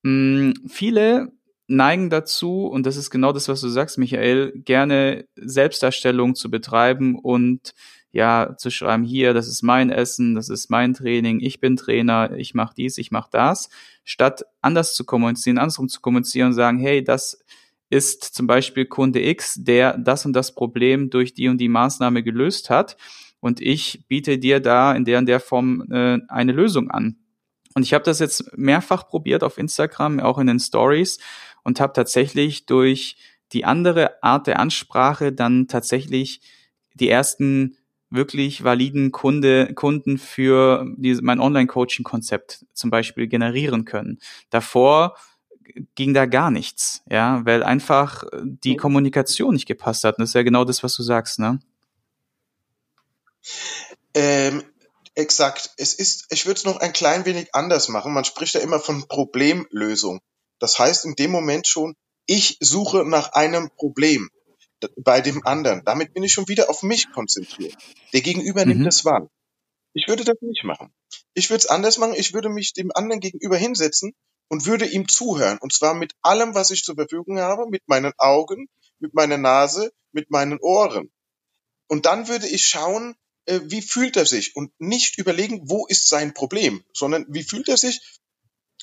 Hm, 0.05 0.55
viele 0.69 1.33
neigen 1.67 2.09
dazu, 2.09 2.65
und 2.65 2.87
das 2.87 2.97
ist 2.97 3.11
genau 3.11 3.33
das, 3.33 3.49
was 3.49 3.61
du 3.61 3.69
sagst, 3.69 3.99
Michael, 3.99 4.53
gerne 4.55 5.27
Selbstdarstellung 5.37 6.35
zu 6.35 6.51
betreiben 6.51 7.19
und 7.19 7.75
ja, 8.11 8.55
zu 8.57 8.71
schreiben, 8.71 9.05
hier, 9.05 9.35
das 9.35 9.49
ist 9.49 9.63
mein 9.63 9.91
Essen, 9.91 10.35
das 10.35 10.49
ist 10.49 10.71
mein 10.71 10.95
Training, 10.95 11.41
ich 11.41 11.61
bin 11.61 11.77
Trainer, 11.77 12.33
ich 12.35 12.55
mache 12.55 12.73
dies, 12.75 12.97
ich 12.97 13.11
mache 13.11 13.29
das, 13.33 13.69
statt 14.03 14.47
anders 14.63 14.95
zu 14.95 15.05
kommunizieren, 15.05 15.59
andersrum 15.59 15.91
zu 15.91 16.01
kommunizieren 16.01 16.49
und 16.49 16.55
sagen, 16.55 16.79
hey, 16.79 17.05
das 17.05 17.45
ist 17.91 18.23
zum 18.23 18.47
Beispiel 18.47 18.87
Kunde 18.87 19.27
X, 19.27 19.55
der 19.59 19.97
das 19.97 20.27
und 20.27 20.35
das 20.35 20.55
Problem 20.55 21.11
durch 21.11 21.35
die 21.35 21.49
und 21.49 21.59
die 21.59 21.69
Maßnahme 21.69 22.23
gelöst 22.23 22.71
hat 22.71 22.97
und 23.41 23.61
ich 23.61 24.05
biete 24.09 24.39
dir 24.39 24.61
da 24.61 24.93
in 24.93 25.05
der 25.05 25.19
und 25.19 25.27
der 25.27 25.41
Form 25.41 25.91
äh, 25.91 26.19
eine 26.29 26.53
Lösung 26.53 26.91
an. 26.91 27.17
Und 27.75 27.83
ich 27.83 27.95
habe 27.95 28.05
das 28.05 28.19
jetzt 28.19 28.57
mehrfach 28.57 29.09
probiert 29.09 29.45
auf 29.45 29.59
Instagram, 29.59 30.21
auch 30.21 30.39
in 30.39 30.47
den 30.47 30.59
Stories 30.59 31.19
und 31.63 31.81
habe 31.81 31.93
tatsächlich 31.93 32.67
durch 32.67 33.17
die 33.53 33.65
andere 33.65 34.23
Art 34.23 34.47
der 34.47 34.59
Ansprache 34.59 35.33
dann 35.33 35.69
tatsächlich 35.69 36.41
die 36.95 37.09
ersten 37.09 37.77
wirklich 38.11 38.65
validen 38.65 39.13
Kunde, 39.13 39.75
Kunden 39.75 40.19
für 40.19 40.87
diese, 40.97 41.23
mein 41.23 41.41
Online-Coaching-Konzept 41.41 42.65
zum 42.73 42.91
Beispiel 42.91 43.29
generieren 43.29 43.85
können. 43.85 44.19
Davor 44.51 45.17
ging 45.95 46.15
da 46.15 46.27
gar 46.27 46.51
nichts, 46.51 47.03
ja, 47.11 47.45
weil 47.45 47.63
einfach 47.63 48.25
die 48.43 48.77
Kommunikation 48.77 49.55
nicht 49.55 49.67
gepasst 49.67 50.05
hat. 50.05 50.19
Und 50.19 50.23
das 50.23 50.31
ist 50.31 50.35
ja 50.35 50.43
genau 50.43 50.65
das, 50.65 50.83
was 50.83 50.95
du 50.95 51.03
sagst, 51.03 51.39
ne? 51.39 51.61
Ähm, 54.15 54.63
exakt. 55.15 55.71
Es 55.77 55.95
ist, 55.95 56.27
ich 56.31 56.47
würde 56.47 56.59
es 56.59 56.65
noch 56.65 56.79
ein 56.79 56.93
klein 56.93 57.25
wenig 57.25 57.55
anders 57.55 57.89
machen. 57.89 58.13
Man 58.13 58.25
spricht 58.25 58.55
ja 58.55 58.61
immer 58.61 58.81
von 58.81 59.07
Problemlösung. 59.09 60.21
Das 60.59 60.79
heißt 60.79 61.05
in 61.05 61.15
dem 61.15 61.31
Moment 61.31 61.67
schon, 61.67 61.95
ich 62.27 62.59
suche 62.61 63.05
nach 63.05 63.33
einem 63.33 63.71
Problem 63.71 64.29
bei 64.97 65.21
dem 65.21 65.47
anderen. 65.47 65.83
Damit 65.85 66.15
bin 66.15 66.23
ich 66.23 66.33
schon 66.33 66.49
wieder 66.49 66.69
auf 66.69 66.83
mich 66.83 67.11
konzentriert. 67.13 67.77
Der 68.13 68.21
Gegenüber 68.21 68.65
mhm. 68.65 68.73
nimmt 68.73 68.87
das 68.87 69.05
wahr. 69.05 69.29
Ich 69.95 70.07
würde 70.09 70.25
das 70.25 70.37
nicht 70.41 70.65
machen. 70.65 70.93
Ich 71.35 71.51
würde 71.51 71.61
es 71.61 71.67
anders 71.67 71.99
machen. 71.99 72.15
Ich 72.17 72.35
würde 72.35 72.49
mich 72.49 72.73
dem 72.73 72.91
anderen 72.95 73.21
gegenüber 73.21 73.57
hinsetzen 73.57 74.15
und 74.49 74.67
würde 74.67 74.87
ihm 74.87 75.09
zuhören. 75.09 75.59
Und 75.59 75.73
zwar 75.73 75.95
mit 75.95 76.15
allem, 76.23 76.55
was 76.55 76.71
ich 76.71 76.83
zur 76.83 76.97
Verfügung 76.97 77.39
habe, 77.39 77.69
mit 77.69 77.87
meinen 77.87 78.13
Augen, 78.19 78.69
mit 78.99 79.15
meiner 79.15 79.39
Nase, 79.39 79.93
mit 80.13 80.31
meinen 80.31 80.59
Ohren. 80.61 81.11
Und 81.87 82.07
dann 82.07 82.29
würde 82.29 82.49
ich 82.49 82.67
schauen, 82.67 83.15
äh, 83.47 83.61
wie 83.65 83.83
fühlt 83.83 84.17
er 84.17 84.27
sich 84.27 84.57
und 84.57 84.73
nicht 84.79 85.19
überlegen, 85.19 85.69
wo 85.71 85.87
ist 85.87 86.09
sein 86.09 86.35
Problem, 86.35 86.85
sondern 86.93 87.27
wie 87.29 87.45
fühlt 87.45 87.69
er 87.69 87.77
sich, 87.77 88.01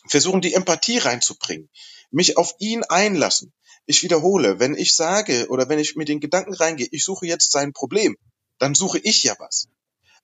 versuchen 0.08 0.42
die 0.42 0.54
Empathie 0.54 0.98
reinzubringen, 0.98 1.70
mich 2.12 2.38
auf 2.38 2.56
ihn 2.60 2.84
einlassen. 2.84 3.54
Ich 3.86 4.02
wiederhole, 4.04 4.60
wenn 4.60 4.76
ich 4.76 4.96
sage 4.96 5.48
oder 5.50 5.70
wenn 5.70 5.80
ich 5.80 5.96
mit 5.96 6.10
den 6.10 6.20
Gedanken 6.20 6.54
reingehe, 6.54 6.88
ich 6.92 7.04
suche 7.04 7.28
jetzt 7.28 7.52
sein 7.52 7.74
Problem, 7.74 8.18
dann 8.58 8.74
suche 8.74 9.00
ich 9.00 9.24
ja 9.24 9.36
was. 9.40 9.68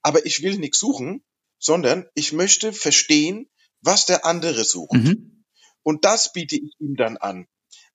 Aber 0.02 0.26
ich 0.26 0.42
will 0.42 0.58
nichts 0.58 0.78
suchen, 0.78 1.22
sondern 1.58 2.06
ich 2.14 2.32
möchte 2.32 2.72
verstehen, 2.72 3.48
was 3.82 4.06
der 4.06 4.24
andere 4.24 4.64
sucht. 4.64 4.94
Mhm. 4.94 5.44
Und 5.82 6.04
das 6.04 6.32
biete 6.32 6.56
ich 6.56 6.74
ihm 6.78 6.96
dann 6.96 7.16
an. 7.16 7.46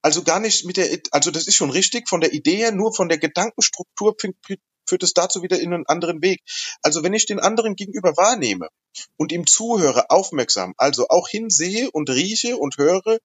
Also 0.02 0.24
gar 0.24 0.40
nicht 0.40 0.66
mit 0.66 0.78
der, 0.78 1.00
also 1.12 1.32
das 1.32 1.48
ist 1.48 1.56
schon 1.56 1.70
richtig 1.70 2.08
von 2.08 2.22
der 2.22 2.34
Idee 2.34 2.56
her, 2.56 2.72
nur 2.72 2.94
von 2.94 3.10
der 3.10 3.18
Gedankenstruktur 3.18 4.16
führt 4.88 5.04
es 5.04 5.14
dazu 5.14 5.42
wieder 5.42 5.60
in 5.60 5.74
einen 5.74 5.88
anderen 5.88 6.22
Weg. 6.22 6.42
Also 6.82 7.04
wenn 7.04 7.14
ich 7.14 7.26
den 7.26 7.40
anderen 7.40 7.76
gegenüber 7.76 8.16
wahrnehme 8.16 8.70
und 9.18 9.32
ihm 9.32 9.48
zuhöre, 9.48 10.10
aufmerksam, 10.10 10.74
also 10.78 11.08
auch 11.10 11.28
hinsehe 11.28 11.92
und 11.92 12.10
rieche 12.10 12.58
und 12.58 12.78
höre 12.78 13.20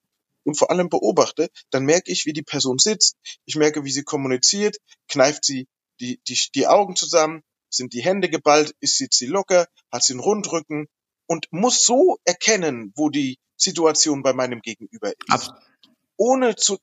und 0.44 0.56
vor 0.56 0.70
allem 0.70 0.88
beobachte, 0.88 1.50
dann 1.70 1.84
merke 1.84 2.10
ich, 2.10 2.26
wie 2.26 2.32
die 2.32 2.42
Person 2.42 2.78
sitzt. 2.78 3.16
Ich 3.44 3.54
merke, 3.56 3.84
wie 3.84 3.92
sie 3.92 4.02
kommuniziert, 4.02 4.78
kneift 5.08 5.44
sie 5.44 5.68
die, 6.00 6.20
die, 6.26 6.38
die 6.54 6.66
Augen 6.66 6.96
zusammen, 6.96 7.42
Sind 7.68 7.92
die 7.94 8.02
Hände 8.02 8.28
geballt? 8.28 8.74
Ist 8.80 8.96
sie 8.96 9.26
locker? 9.26 9.66
Hat 9.90 10.02
sie 10.02 10.12
einen 10.14 10.20
Rundrücken? 10.20 10.88
Und 11.26 11.46
muss 11.50 11.84
so 11.84 12.18
erkennen, 12.24 12.92
wo 12.96 13.08
die 13.08 13.38
Situation 13.56 14.22
bei 14.22 14.32
meinem 14.32 14.60
Gegenüber 14.60 15.10
ist. 15.10 15.30
Abs 15.30 15.50
Ohne 16.16 16.56
zu, 16.56 16.78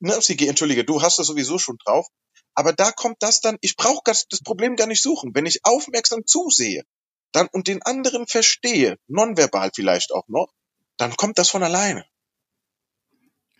ne, 0.00 0.20
Sigi, 0.20 0.46
entschuldige, 0.46 0.84
du 0.84 1.02
hast 1.02 1.18
das 1.18 1.26
sowieso 1.26 1.58
schon 1.58 1.78
drauf. 1.84 2.06
Aber 2.54 2.72
da 2.72 2.90
kommt 2.90 3.18
das 3.20 3.40
dann, 3.40 3.58
ich 3.60 3.76
brauche 3.76 4.02
das 4.04 4.26
Problem 4.44 4.76
gar 4.76 4.86
nicht 4.86 5.02
suchen. 5.02 5.34
Wenn 5.34 5.46
ich 5.46 5.60
aufmerksam 5.64 6.26
zusehe, 6.26 6.84
dann 7.32 7.48
und 7.52 7.68
den 7.68 7.82
anderen 7.82 8.26
verstehe, 8.26 8.98
nonverbal 9.08 9.70
vielleicht 9.74 10.12
auch 10.12 10.26
noch, 10.28 10.52
dann 10.96 11.14
kommt 11.16 11.38
das 11.38 11.50
von 11.50 11.62
alleine. 11.62 12.04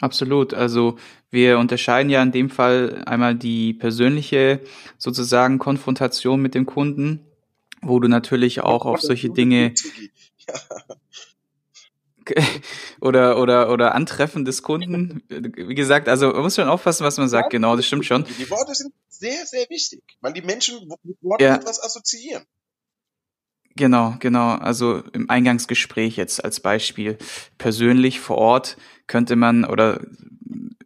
Absolut. 0.00 0.55
Also 0.55 0.99
wir 1.31 1.59
unterscheiden 1.59 2.11
ja 2.11 2.23
in 2.23 2.33
dem 2.33 2.50
Fall 2.50 3.02
einmal 3.07 3.35
die 3.35 3.75
persönliche 3.75 4.61
sozusagen 4.99 5.59
Konfrontation 5.59 6.40
mit 6.40 6.55
dem 6.55 6.66
Kunden, 6.66 7.25
wo 7.88 8.00
du 8.00 8.09
natürlich 8.09 8.61
auch 8.61 8.87
auf 8.87 9.00
solche 9.00 9.31
Dinge 9.31 9.75
oder 13.00 13.40
oder 13.40 13.71
oder 13.71 13.95
Antreffen 13.95 14.45
des 14.45 14.62
Kunden. 14.62 15.23
Wie 15.28 15.75
gesagt, 15.75 16.09
also 16.09 16.33
man 16.33 16.43
muss 16.43 16.57
schon 16.57 16.69
aufpassen, 16.69 17.05
was 17.05 17.19
man 17.19 17.28
sagt. 17.28 17.50
Genau, 17.50 17.76
das 17.76 17.87
stimmt 17.87 18.05
schon. 18.05 18.25
Die 18.38 18.50
Worte 18.50 18.75
sind 18.75 18.93
sehr 19.09 19.47
sehr 19.47 19.66
wichtig, 19.71 20.02
weil 20.21 20.33
die 20.33 20.43
Menschen 20.43 20.88
mit 21.05 21.16
Worten 21.23 21.43
Ja. 21.45 21.57
etwas 21.57 21.83
assoziieren. 21.83 22.45
Genau, 23.76 24.14
genau. 24.21 24.55
Also 24.55 25.02
im 25.12 25.28
Eingangsgespräch 25.28 26.16
jetzt 26.16 26.43
als 26.43 26.61
Beispiel 26.61 27.19
persönlich 27.59 28.21
vor 28.21 28.38
Ort 28.38 28.78
könnte 29.07 29.37
man 29.37 29.64
oder 29.66 30.00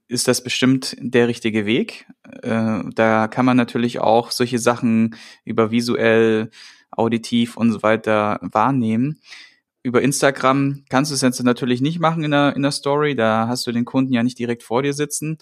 ist 0.09 0.27
das 0.27 0.43
bestimmt 0.43 0.97
der 0.99 1.29
richtige 1.29 1.67
Weg. 1.67 2.07
Äh, 2.43 2.81
da 2.95 3.29
kann 3.29 3.47
man 3.47 3.57
natürlich 3.57 4.01
auch 4.01 4.33
solche 4.33 4.59
Sachen 4.59 5.15
über 5.45 5.71
visuell, 5.71 6.51
auditiv 6.91 7.57
und 7.57 7.73
so 7.73 7.83
weiter 7.83 8.39
wahrnehmen. 8.43 9.21
Über 9.83 10.03
Instagram 10.03 10.85
kannst 10.91 11.11
du 11.11 11.15
es 11.15 11.23
jetzt 11.23 11.43
natürlich 11.43 11.81
nicht 11.81 12.01
machen 12.01 12.23
in 12.23 12.33
der, 12.33 12.55
in 12.55 12.63
der 12.63 12.73
Story. 12.73 13.17
Da 13.17 13.49
hast 13.49 13.67
du 13.67 13.73
den 13.73 13.85
Kunden 13.85 14.13
ja 14.13 14.23
nicht 14.23 14.39
direkt 14.39 14.63
vor 14.63 14.83
dir 14.83 14.93
sitzen. 14.93 15.39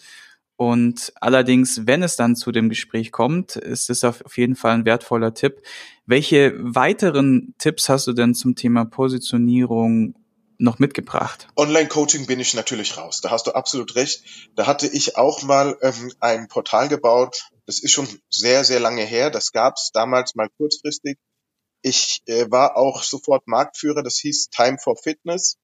Und 0.57 1.13
allerdings, 1.21 1.87
wenn 1.87 2.03
es 2.03 2.17
dann 2.17 2.35
zu 2.35 2.51
dem 2.51 2.69
Gespräch 2.69 3.13
kommt, 3.13 3.55
ist 3.55 3.91
es 3.91 4.03
auf 4.03 4.37
jeden 4.37 4.57
Fall 4.57 4.73
ein 4.73 4.85
wertvoller 4.85 5.33
Tipp. 5.33 5.63
Welche 6.05 6.53
weiteren 6.59 7.55
Tipps 7.59 7.89
hast 7.89 8.09
du 8.09 8.13
denn 8.13 8.35
zum 8.35 8.57
Thema 8.57 8.85
Positionierung 8.85 10.15
noch 10.59 10.81
mitgebracht? 10.81 11.47
Online-Coaching 11.57 12.27
bin 12.27 12.41
ich 12.41 12.55
natürlich 12.55 12.97
raus. 12.97 13.21
Da 13.21 13.31
hast 13.31 13.47
du 13.47 13.53
absolut 13.53 13.95
recht. 13.95 14.25
Da 14.57 14.67
hatte 14.67 14.89
ich 14.89 15.17
auch 15.17 15.45
mal 15.45 15.79
ähm, 15.81 16.13
ein 16.19 16.49
Portal 16.49 16.89
gebaut. 16.89 17.51
Das 17.67 17.79
ist 17.79 17.93
schon 17.93 18.09
sehr, 18.29 18.65
sehr 18.65 18.81
lange 18.81 19.05
her. 19.05 19.31
Das 19.31 19.53
gab 19.53 19.77
es 19.77 19.91
damals 19.93 20.35
mal 20.35 20.49
kurzfristig. 20.57 21.19
Ich 21.83 22.23
äh, 22.27 22.51
war 22.51 22.77
auch 22.77 23.03
sofort 23.03 23.47
Marktführer. 23.47 24.03
Das 24.03 24.19
hieß 24.19 24.49
Time 24.51 24.79
for 24.83 24.97
Fitness. 24.97 25.57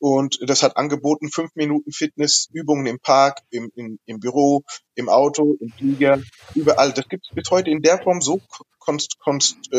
Und 0.00 0.38
das 0.48 0.62
hat 0.62 0.76
angeboten, 0.76 1.30
fünf 1.30 1.54
Minuten 1.56 1.90
Fitnessübungen 1.90 2.86
im 2.86 3.00
Park, 3.00 3.40
im, 3.50 3.70
im, 3.74 3.98
im 4.06 4.20
Büro, 4.20 4.62
im 4.94 5.08
Auto, 5.08 5.56
im 5.60 5.72
Flieger, 5.76 6.18
überall. 6.54 6.92
Das 6.92 7.08
gibt 7.08 7.26
es 7.26 7.34
bis 7.34 7.50
heute 7.50 7.70
in 7.70 7.82
der 7.82 8.00
Form 8.00 8.20
so 8.20 8.40
konst, 8.78 9.18
konst, 9.18 9.56
äh, 9.72 9.76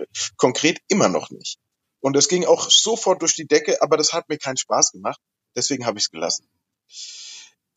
äh, 0.00 0.06
konkret 0.36 0.78
immer 0.88 1.08
noch 1.08 1.30
nicht. 1.30 1.58
Und 2.00 2.16
es 2.16 2.28
ging 2.28 2.46
auch 2.46 2.70
sofort 2.70 3.20
durch 3.22 3.34
die 3.34 3.46
Decke, 3.46 3.82
aber 3.82 3.96
das 3.98 4.12
hat 4.14 4.28
mir 4.28 4.38
keinen 4.38 4.56
Spaß 4.56 4.92
gemacht. 4.92 5.20
Deswegen 5.54 5.84
habe 5.84 5.98
ich 5.98 6.04
es 6.04 6.10
gelassen. 6.10 6.48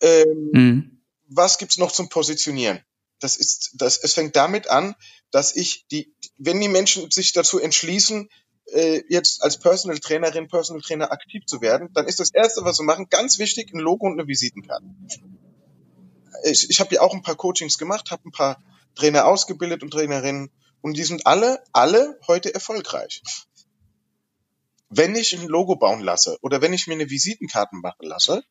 Ähm, 0.02 0.50
Mhm. 0.54 1.02
was 1.28 1.58
gibt's 1.58 1.78
noch 1.78 1.92
zum 1.92 2.10
Positionieren? 2.10 2.82
Das 3.20 3.38
ist, 3.38 3.72
das, 3.76 3.98
es 3.98 4.14
fängt 4.14 4.36
damit 4.36 4.70
an, 4.70 4.96
dass 5.32 5.56
ich 5.56 5.88
die, 5.88 6.14
wenn 6.38 6.60
die 6.60 6.68
Menschen 6.68 7.10
sich 7.12 7.34
dazu 7.34 7.60
entschließen, 7.60 8.30
äh, 8.68 9.04
jetzt 9.10 9.44
als 9.44 9.60
Personal 9.60 10.00
Trainerin, 10.00 10.48
Personal 10.48 10.82
Trainer 10.82 11.12
aktiv 11.12 11.46
zu 11.46 11.62
werden, 11.62 11.90
dann 11.94 12.08
ist 12.08 12.20
das 12.20 12.34
erste, 12.34 12.64
was 12.64 12.80
wir 12.80 12.86
machen, 12.86 13.08
ganz 13.10 13.38
wichtig, 13.40 13.74
ein 13.74 13.80
Logo 13.80 14.08
und 14.08 14.20
eine 14.20 14.28
Visitenkarte. 14.28 14.86
Ich, 16.44 16.70
ich 16.70 16.80
habe 16.80 16.96
ja 16.96 17.02
auch 17.02 17.14
ein 17.14 17.22
paar 17.22 17.36
Coachings 17.36 17.78
gemacht, 17.78 18.12
habe 18.12 18.28
ein 18.28 18.32
paar 18.32 18.62
Trainer 18.96 19.26
ausgebildet 19.26 19.84
und 19.84 19.92
Trainerinnen 19.92 20.52
und 20.82 20.98
die 20.98 21.04
sind 21.04 21.26
alle, 21.26 21.64
alle 21.74 22.20
heute 22.28 22.54
erfolgreich. 22.54 23.22
Wenn 24.90 25.16
ich 25.16 25.38
ein 25.38 25.48
Logo 25.48 25.76
bauen 25.76 26.02
lasse 26.02 26.38
oder 26.42 26.62
wenn 26.62 26.74
ich 26.74 26.88
mir 26.88 26.94
eine 26.94 27.10
Visitenkarte 27.10 27.76
machen 27.76 28.06
lasse, 28.06 28.44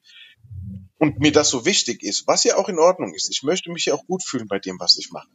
und 0.98 1.18
mir 1.20 1.32
das 1.32 1.48
so 1.50 1.64
wichtig 1.64 2.02
ist, 2.02 2.26
was 2.26 2.44
ja 2.44 2.56
auch 2.56 2.68
in 2.68 2.78
Ordnung 2.78 3.14
ist, 3.14 3.30
ich 3.30 3.42
möchte 3.42 3.70
mich 3.70 3.86
ja 3.86 3.94
auch 3.94 4.06
gut 4.06 4.22
fühlen 4.24 4.48
bei 4.48 4.58
dem, 4.58 4.78
was 4.78 4.96
ich 4.98 5.10
mache, 5.10 5.28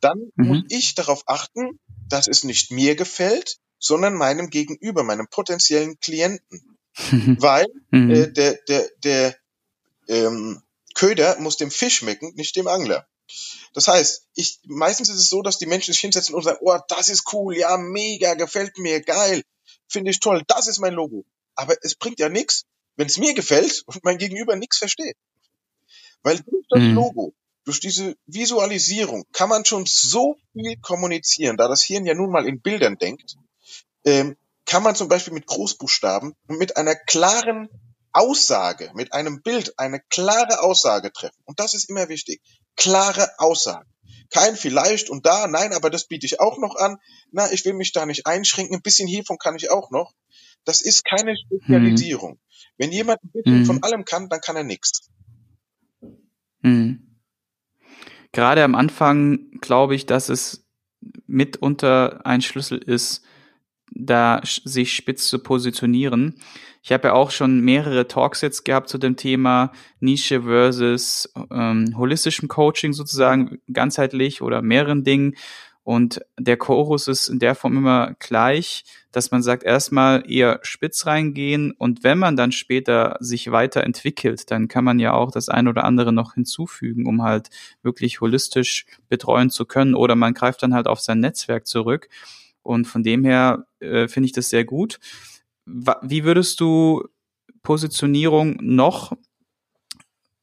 dann 0.00 0.30
Mhm. 0.36 0.46
muss 0.46 0.62
ich 0.68 0.94
darauf 0.94 1.22
achten, 1.26 1.78
dass 2.08 2.28
es 2.28 2.44
nicht 2.44 2.70
mir 2.70 2.94
gefällt, 2.96 3.58
sondern 3.78 4.14
meinem 4.14 4.50
Gegenüber, 4.50 5.02
meinem 5.02 5.28
potenziellen 5.28 5.98
Klienten. 6.00 6.78
Weil 7.40 7.66
Mhm. 7.90 8.10
äh, 8.10 8.32
der, 8.32 8.58
der, 8.68 8.90
der 9.04 9.36
ähm, 10.08 10.62
Köder 10.94 11.38
muss 11.38 11.56
dem 11.56 11.70
Fisch 11.70 11.98
schmecken, 11.98 12.32
nicht 12.34 12.56
dem 12.56 12.66
Angler. 12.66 13.06
Das 13.74 13.88
heißt, 13.88 14.26
ich, 14.34 14.58
meistens 14.64 15.10
ist 15.10 15.18
es 15.18 15.28
so, 15.28 15.42
dass 15.42 15.58
die 15.58 15.66
Menschen 15.66 15.92
sich 15.92 16.00
hinsetzen 16.00 16.34
und 16.34 16.42
sagen, 16.42 16.58
oh, 16.62 16.78
das 16.88 17.08
ist 17.10 17.32
cool, 17.32 17.56
ja, 17.56 17.76
mega, 17.76 18.34
gefällt 18.34 18.78
mir, 18.78 19.02
geil, 19.02 19.42
finde 19.86 20.10
ich 20.10 20.20
toll, 20.20 20.42
das 20.48 20.66
ist 20.66 20.78
mein 20.78 20.94
Logo. 20.94 21.24
Aber 21.54 21.76
es 21.82 21.94
bringt 21.94 22.18
ja 22.20 22.28
nichts, 22.30 22.64
wenn 22.98 23.06
es 23.06 23.16
mir 23.16 23.32
gefällt 23.32 23.84
und 23.86 24.04
mein 24.04 24.18
Gegenüber 24.18 24.56
nichts 24.56 24.78
versteht. 24.78 25.16
Weil 26.22 26.40
durch 26.40 26.66
das 26.68 26.80
Mhm. 26.80 26.94
Logo, 26.94 27.32
durch 27.64 27.80
diese 27.80 28.16
Visualisierung 28.26 29.24
kann 29.32 29.48
man 29.48 29.64
schon 29.64 29.86
so 29.86 30.36
viel 30.52 30.76
kommunizieren, 30.80 31.56
da 31.56 31.68
das 31.68 31.82
Hirn 31.82 32.06
ja 32.06 32.14
nun 32.14 32.30
mal 32.30 32.46
in 32.46 32.60
Bildern 32.60 32.98
denkt, 32.98 33.36
ähm, 34.04 34.36
kann 34.66 34.82
man 34.82 34.96
zum 34.96 35.08
Beispiel 35.08 35.32
mit 35.32 35.46
Großbuchstaben 35.46 36.34
und 36.48 36.58
mit 36.58 36.76
einer 36.76 36.96
klaren 36.96 37.68
Aussage, 38.12 38.90
mit 38.94 39.12
einem 39.12 39.42
Bild 39.42 39.78
eine 39.78 40.00
klare 40.10 40.60
Aussage 40.60 41.12
treffen. 41.12 41.40
Und 41.44 41.60
das 41.60 41.74
ist 41.74 41.88
immer 41.88 42.08
wichtig. 42.08 42.42
Klare 42.76 43.30
Aussage. 43.38 43.86
Kein 44.30 44.56
vielleicht 44.56 45.08
und 45.08 45.24
da, 45.24 45.46
nein, 45.46 45.72
aber 45.72 45.88
das 45.88 46.06
biete 46.06 46.26
ich 46.26 46.40
auch 46.40 46.58
noch 46.58 46.74
an. 46.76 46.98
Na, 47.30 47.50
ich 47.52 47.64
will 47.64 47.74
mich 47.74 47.92
da 47.92 48.06
nicht 48.06 48.26
einschränken. 48.26 48.76
Ein 48.76 48.82
bisschen 48.82 49.08
hiervon 49.08 49.38
kann 49.38 49.56
ich 49.56 49.70
auch 49.70 49.90
noch. 49.90 50.12
Das 50.64 50.80
ist 50.80 51.04
keine 51.04 51.34
Spezialisierung. 51.36 52.38
Wenn 52.76 52.92
jemand 52.92 53.22
ein 53.24 53.30
bisschen 53.32 53.60
Mhm. 53.60 53.66
von 53.66 53.82
allem 53.82 54.04
kann, 54.04 54.28
dann 54.28 54.40
kann 54.40 54.56
er 54.56 54.64
nichts. 54.64 55.10
Mhm. 56.62 57.16
Gerade 58.32 58.62
am 58.64 58.74
Anfang 58.74 59.50
glaube 59.60 59.94
ich, 59.94 60.06
dass 60.06 60.28
es 60.28 60.66
mitunter 61.26 62.24
ein 62.26 62.42
Schlüssel 62.42 62.78
ist, 62.78 63.24
da 63.94 64.40
sich 64.44 64.92
spitz 64.92 65.28
zu 65.28 65.38
positionieren. 65.38 66.40
Ich 66.82 66.92
habe 66.92 67.08
ja 67.08 67.14
auch 67.14 67.30
schon 67.30 67.60
mehrere 67.60 68.06
Talks 68.06 68.40
jetzt 68.42 68.64
gehabt 68.64 68.88
zu 68.88 68.98
dem 68.98 69.16
Thema 69.16 69.72
Nische 70.00 70.42
versus 70.42 71.32
ähm, 71.50 71.94
holistischem 71.96 72.48
Coaching 72.48 72.92
sozusagen, 72.92 73.58
ganzheitlich 73.72 74.42
oder 74.42 74.62
mehreren 74.62 75.04
Dingen. 75.04 75.36
Und 75.88 76.20
der 76.38 76.58
Chorus 76.58 77.08
ist 77.08 77.28
in 77.28 77.38
der 77.38 77.54
Form 77.54 77.78
immer 77.78 78.14
gleich, 78.18 78.84
dass 79.10 79.30
man 79.30 79.42
sagt, 79.42 79.62
erstmal 79.62 80.30
eher 80.30 80.60
spitz 80.60 81.06
reingehen 81.06 81.70
und 81.70 82.04
wenn 82.04 82.18
man 82.18 82.36
dann 82.36 82.52
später 82.52 83.16
sich 83.20 83.50
weiterentwickelt, 83.52 84.50
dann 84.50 84.68
kann 84.68 84.84
man 84.84 84.98
ja 84.98 85.14
auch 85.14 85.30
das 85.30 85.48
ein 85.48 85.66
oder 85.66 85.84
andere 85.84 86.12
noch 86.12 86.34
hinzufügen, 86.34 87.06
um 87.06 87.22
halt 87.22 87.48
wirklich 87.80 88.20
holistisch 88.20 88.84
betreuen 89.08 89.48
zu 89.48 89.64
können 89.64 89.94
oder 89.94 90.14
man 90.14 90.34
greift 90.34 90.62
dann 90.62 90.74
halt 90.74 90.88
auf 90.88 91.00
sein 91.00 91.20
Netzwerk 91.20 91.66
zurück. 91.66 92.10
Und 92.60 92.84
von 92.84 93.02
dem 93.02 93.24
her 93.24 93.64
äh, 93.80 94.08
finde 94.08 94.26
ich 94.26 94.32
das 94.32 94.50
sehr 94.50 94.66
gut. 94.66 95.00
Wie 95.64 96.24
würdest 96.24 96.60
du 96.60 97.08
Positionierung 97.62 98.58
noch 98.60 99.14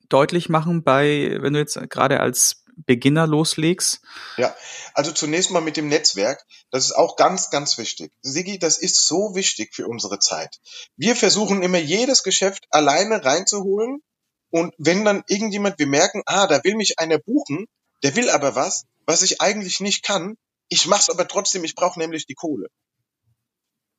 deutlich 0.09 0.49
machen 0.49 0.81
bei, 0.81 1.37
wenn 1.39 1.53
du 1.53 1.59
jetzt 1.59 1.79
gerade 1.91 2.19
als 2.19 2.64
Beginner 2.85 3.27
loslegst? 3.27 4.01
Ja, 4.37 4.55
also 4.93 5.11
zunächst 5.11 5.51
mal 5.51 5.61
mit 5.61 5.77
dem 5.77 5.87
Netzwerk. 5.87 6.45
Das 6.71 6.85
ist 6.85 6.93
auch 6.93 7.15
ganz, 7.15 7.49
ganz 7.49 7.77
wichtig. 7.77 8.11
Sigi, 8.21 8.59
das 8.59 8.77
ist 8.77 9.07
so 9.07 9.35
wichtig 9.35 9.73
für 9.73 9.87
unsere 9.87 10.19
Zeit. 10.19 10.59
Wir 10.95 11.15
versuchen 11.15 11.63
immer 11.63 11.77
jedes 11.77 12.23
Geschäft 12.23 12.65
alleine 12.69 13.23
reinzuholen. 13.23 14.01
Und 14.49 14.73
wenn 14.77 15.05
dann 15.05 15.23
irgendjemand, 15.27 15.79
wir 15.79 15.87
merken, 15.87 16.21
ah, 16.25 16.47
da 16.47 16.63
will 16.63 16.75
mich 16.75 16.99
einer 16.99 17.17
buchen, 17.17 17.65
der 18.03 18.15
will 18.15 18.29
aber 18.29 18.55
was, 18.55 18.85
was 19.05 19.21
ich 19.21 19.41
eigentlich 19.41 19.79
nicht 19.79 20.03
kann. 20.03 20.37
Ich 20.69 20.85
mach's 20.85 21.09
aber 21.09 21.27
trotzdem, 21.27 21.63
ich 21.63 21.75
brauche 21.75 21.99
nämlich 21.99 22.25
die 22.25 22.35
Kohle. 22.35 22.67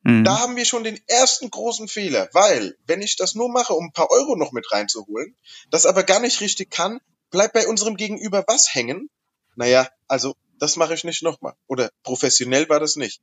Mhm. 0.03 0.23
Da 0.23 0.39
haben 0.39 0.55
wir 0.55 0.65
schon 0.65 0.83
den 0.83 0.99
ersten 1.07 1.49
großen 1.49 1.87
Fehler, 1.87 2.29
weil 2.31 2.77
wenn 2.85 3.01
ich 3.01 3.17
das 3.17 3.35
nur 3.35 3.49
mache, 3.49 3.73
um 3.73 3.87
ein 3.87 3.91
paar 3.91 4.09
Euro 4.09 4.35
noch 4.35 4.51
mit 4.51 4.71
reinzuholen, 4.71 5.35
das 5.69 5.85
aber 5.85 6.03
gar 6.03 6.19
nicht 6.19 6.39
richtig 6.41 6.71
kann, 6.71 6.99
bleibt 7.29 7.53
bei 7.53 7.67
unserem 7.67 7.95
Gegenüber 7.95 8.43
was 8.47 8.73
hängen? 8.73 9.09
Naja, 9.55 9.89
also 10.07 10.35
das 10.59 10.75
mache 10.75 10.93
ich 10.93 11.03
nicht 11.03 11.23
nochmal. 11.23 11.53
Oder 11.67 11.91
professionell 12.03 12.67
war 12.69 12.79
das 12.79 12.95
nicht. 12.95 13.21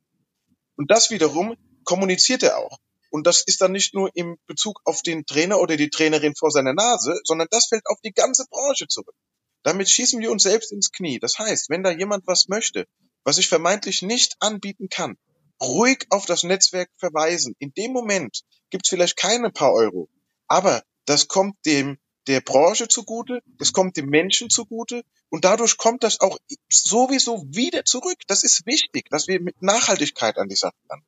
Und 0.75 0.91
das 0.91 1.09
wiederum 1.09 1.55
kommuniziert 1.83 2.43
er 2.43 2.57
auch. 2.57 2.79
Und 3.09 3.27
das 3.27 3.43
ist 3.45 3.61
dann 3.61 3.71
nicht 3.71 3.93
nur 3.93 4.09
im 4.13 4.37
Bezug 4.45 4.81
auf 4.83 5.01
den 5.01 5.25
Trainer 5.25 5.59
oder 5.59 5.77
die 5.77 5.89
Trainerin 5.89 6.35
vor 6.35 6.51
seiner 6.51 6.73
Nase, 6.73 7.19
sondern 7.23 7.47
das 7.49 7.67
fällt 7.67 7.85
auf 7.85 7.99
die 8.03 8.11
ganze 8.11 8.45
Branche 8.49 8.87
zurück. 8.87 9.15
Damit 9.63 9.89
schießen 9.89 10.19
wir 10.19 10.31
uns 10.31 10.43
selbst 10.43 10.71
ins 10.71 10.91
Knie. 10.91 11.19
Das 11.19 11.39
heißt, 11.39 11.69
wenn 11.69 11.83
da 11.83 11.91
jemand 11.91 12.27
was 12.27 12.47
möchte, 12.49 12.87
was 13.23 13.37
ich 13.37 13.47
vermeintlich 13.47 14.01
nicht 14.01 14.35
anbieten 14.39 14.89
kann, 14.89 15.17
ruhig 15.61 16.05
auf 16.09 16.25
das 16.25 16.43
Netzwerk 16.43 16.89
verweisen. 16.97 17.55
In 17.59 17.73
dem 17.73 17.93
Moment 17.93 18.41
gibt's 18.69 18.89
vielleicht 18.89 19.17
keine 19.17 19.49
paar 19.49 19.73
Euro, 19.73 20.09
aber 20.47 20.83
das 21.05 21.27
kommt 21.27 21.55
dem 21.65 21.97
der 22.27 22.41
Branche 22.41 22.87
zugute, 22.87 23.41
das 23.57 23.73
kommt 23.73 23.97
dem 23.97 24.09
Menschen 24.09 24.49
zugute 24.49 25.03
und 25.29 25.45
dadurch 25.45 25.77
kommt 25.77 26.03
das 26.03 26.19
auch 26.19 26.37
sowieso 26.69 27.45
wieder 27.49 27.85
zurück. 27.85 28.17
Das 28.27 28.43
ist 28.43 28.65
wichtig, 28.65 29.09
dass 29.09 29.27
wir 29.27 29.39
mit 29.41 29.61
Nachhaltigkeit 29.61 30.37
an 30.37 30.49
die 30.49 30.55
Sache 30.55 30.75
ran. 30.89 31.03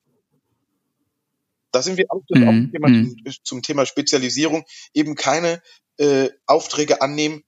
Da 1.72 1.82
sind 1.82 1.98
wir 1.98 2.06
auch, 2.10 2.22
mhm. 2.30 2.72
auch 2.84 2.90
mhm. 2.90 3.18
zum 3.44 3.62
Thema 3.62 3.86
Spezialisierung 3.86 4.66
eben 4.94 5.16
keine 5.16 5.62
äh, 5.98 6.30
Aufträge 6.46 7.02
annehmen 7.02 7.44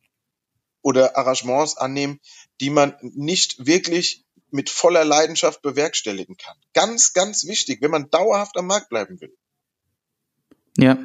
oder 0.82 1.17
Arrangements 1.17 1.77
annehmen, 1.77 2.19
die 2.62 2.69
man 2.69 2.95
nicht 3.01 3.65
wirklich 3.65 4.25
mit 4.51 4.69
voller 4.69 5.05
Leidenschaft 5.05 5.62
bewerkstelligen 5.62 6.38
kann. 6.38 6.58
Ganz, 6.73 7.13
ganz 7.13 7.45
wichtig, 7.45 7.82
wenn 7.82 7.91
man 7.91 8.10
dauerhaft 8.10 8.58
am 8.58 8.67
Markt 8.67 8.89
bleiben 8.89 9.21
will. 9.21 9.36
Ja, 10.79 10.97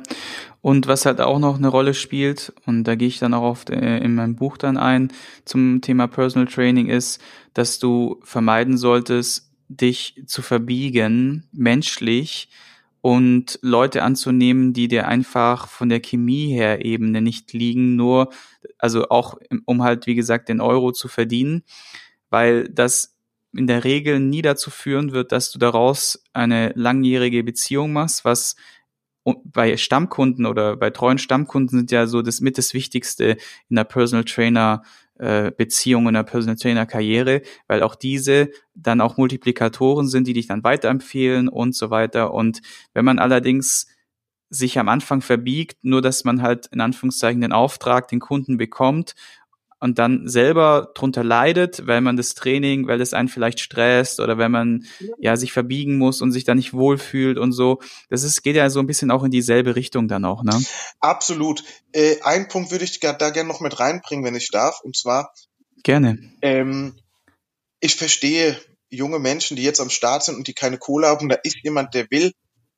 und 0.61 0.87
was 0.87 1.05
halt 1.05 1.21
auch 1.21 1.39
noch 1.39 1.57
eine 1.57 1.69
Rolle 1.69 1.95
spielt, 1.95 2.53
und 2.65 2.85
da 2.85 2.95
gehe 2.95 3.09
ich 3.09 3.19
dann 3.19 3.35
auch 3.35 3.43
oft 3.43 3.71
äh, 3.71 3.99
in 3.99 4.15
meinem 4.15 4.37
Buch 4.37 4.57
dann 4.57 4.77
ein 4.77 5.13
zum 5.45 5.81
Thema 5.81 6.07
Personal 6.07 6.47
Training, 6.49 6.87
ist, 6.89 7.21
dass 7.55 7.79
du 7.79 8.21
vermeiden 8.23 8.77
solltest, 8.79 9.51
dich 9.69 10.23
zu 10.27 10.43
verbiegen, 10.43 11.49
menschlich, 11.53 12.49
und 13.01 13.59
Leute 13.61 14.03
anzunehmen, 14.03 14.73
die 14.73 14.89
dir 14.89 15.07
einfach 15.07 15.69
von 15.69 15.91
der 15.91 16.01
Chemie 16.01 16.55
her 16.55 16.87
Ebene 16.87 17.21
nicht 17.21 17.53
liegen, 17.53 17.97
nur, 17.97 18.31
also 18.79 19.11
auch 19.11 19.37
um 19.67 19.83
halt, 19.83 20.07
wie 20.07 20.15
gesagt, 20.15 20.49
den 20.49 20.63
Euro 20.63 20.91
zu 20.93 21.09
verdienen, 21.09 21.65
weil 22.31 22.69
das 22.71 23.15
in 23.55 23.67
der 23.67 23.85
Regel 23.85 24.21
nie 24.21 24.41
dazu 24.41 24.71
führen 24.71 25.13
wird, 25.13 25.33
dass 25.33 25.51
du 25.53 25.59
daraus 25.59 26.25
eine 26.33 26.73
langjährige 26.77 27.45
Beziehung 27.45 27.93
machst, 27.93 28.25
was 28.25 28.57
bei 29.45 29.77
Stammkunden 29.77 30.47
oder 30.47 30.77
bei 30.77 30.91
treuen 30.91 31.19
Stammkunden 31.19 31.79
sind 31.79 31.91
ja 31.91 32.07
so 32.07 32.23
das 32.23 32.41
mit 32.41 32.59
das 32.59 32.75
Wichtigste 32.75 33.37
in 33.69 33.77
der 33.77 33.85
Personal 33.85 34.25
Trainer 34.25 34.83
äh, 35.19 35.51
Beziehung 35.51 36.09
in 36.09 36.15
der 36.15 36.25
Personal 36.25 36.57
Trainer 36.57 36.87
Karriere, 36.87 37.43
weil 37.69 37.83
auch 37.83 37.95
diese 37.95 38.51
dann 38.75 39.01
auch 39.01 39.17
Multiplikatoren 39.17 40.09
sind, 40.09 40.27
die 40.27 40.33
dich 40.33 40.49
dann 40.49 40.65
weiterempfehlen 40.65 41.49
und 41.49 41.75
so 41.75 41.91
weiter. 41.91 42.35
Und 42.35 42.61
wenn 42.93 43.05
man 43.05 43.19
allerdings 43.19 43.87
sich 44.51 44.79
am 44.79 44.89
Anfang 44.89 45.21
verbiegt, 45.21 45.79
nur 45.83 46.03
dass 46.03 46.25
man 46.25 46.43
halt 46.43 46.67
in 46.67 46.81
Anführungszeichen 46.81 47.41
den 47.41 47.53
Auftrag, 47.53 48.09
den 48.09 48.21
Kunden 48.21 48.57
bekommt 48.57 49.15
und 49.85 49.99
dann 49.99 50.27
selber 50.27 50.93
drunter 50.95 51.23
leidet, 51.23 51.87
weil 51.87 52.01
man 52.01 52.17
das 52.17 52.33
Training, 52.33 52.87
weil 52.87 52.99
das 52.99 53.13
einen 53.13 53.29
vielleicht 53.29 53.61
stresst 53.61 54.19
oder 54.19 54.39
wenn 54.39 54.51
man 54.51 54.87
ja 55.19 55.37
sich 55.37 55.53
verbiegen 55.53 55.99
muss 55.99 56.23
und 56.23 56.33
sich 56.33 56.45
da 56.45 56.55
nicht 56.55 56.73
wohlfühlt 56.73 57.37
und 57.37 57.53
so. 57.53 57.83
Das 58.09 58.23
ist, 58.23 58.43
geht 58.43 58.57
ja 58.57 58.71
so 58.71 58.81
ein 58.81 58.87
bisschen 58.87 59.11
auch 59.11 59.25
in 59.25 59.31
dieselbe 59.31 59.77
Richtung 59.77 60.09
dann 60.09 60.25
auch, 60.25 60.43
ne? 60.43 60.59
Absolut. 61.01 61.65
Äh, 61.93 62.17
ein 62.23 62.49
Punkt 62.49 62.71
würde 62.71 62.87
ich 62.87 62.99
da 62.99 63.13
gerne 63.13 63.47
noch 63.47 63.61
mit 63.61 63.79
reinbringen, 63.79 64.25
wenn 64.25 64.35
ich 64.35 64.49
darf, 64.51 64.81
und 64.83 64.97
zwar. 64.97 65.35
Gerne. 65.83 66.33
Ähm, 66.41 66.95
ich 67.79 67.97
verstehe 67.97 68.59
junge 68.89 69.19
Menschen, 69.19 69.55
die 69.55 69.65
jetzt 69.65 69.83
am 69.83 69.91
Start 69.91 70.25
sind 70.25 70.37
und 70.37 70.49
die 70.49 70.55
keine 70.55 70.79
Kohle 70.79 71.09
haben, 71.09 71.29
da 71.29 71.37
ist 71.43 71.59
jemand, 71.63 71.93
der 71.93 72.11
will, 72.11 72.33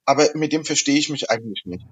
aber 0.06 0.26
mit 0.34 0.52
dem 0.52 0.64
verstehe 0.64 0.98
ich 0.98 1.08
mich 1.08 1.30
eigentlich 1.30 1.62
nicht. 1.66 1.86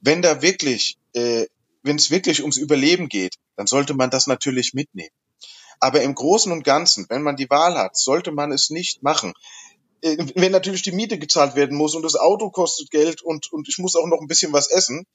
Wenn 0.00 0.20
da 0.20 0.42
wirklich 0.42 0.96
äh, 1.14 1.46
wenn 1.82 1.96
es 1.96 2.10
wirklich 2.10 2.42
ums 2.42 2.56
Überleben 2.56 3.08
geht, 3.08 3.36
dann 3.56 3.66
sollte 3.66 3.94
man 3.94 4.10
das 4.10 4.26
natürlich 4.26 4.74
mitnehmen. 4.74 5.14
Aber 5.80 6.02
im 6.02 6.14
Großen 6.14 6.50
und 6.50 6.64
Ganzen, 6.64 7.06
wenn 7.08 7.22
man 7.22 7.36
die 7.36 7.50
Wahl 7.50 7.76
hat, 7.78 7.96
sollte 7.96 8.32
man 8.32 8.52
es 8.52 8.70
nicht 8.70 9.02
machen. 9.02 9.32
Äh, 10.00 10.16
wenn 10.34 10.52
natürlich 10.52 10.82
die 10.82 10.92
Miete 10.92 11.18
gezahlt 11.18 11.54
werden 11.54 11.76
muss 11.76 11.94
und 11.94 12.02
das 12.02 12.16
Auto 12.16 12.50
kostet 12.50 12.90
Geld 12.90 13.22
und, 13.22 13.52
und 13.52 13.68
ich 13.68 13.78
muss 13.78 13.96
auch 13.96 14.06
noch 14.06 14.20
ein 14.20 14.26
bisschen 14.26 14.52
was 14.52 14.70
essen, 14.70 15.06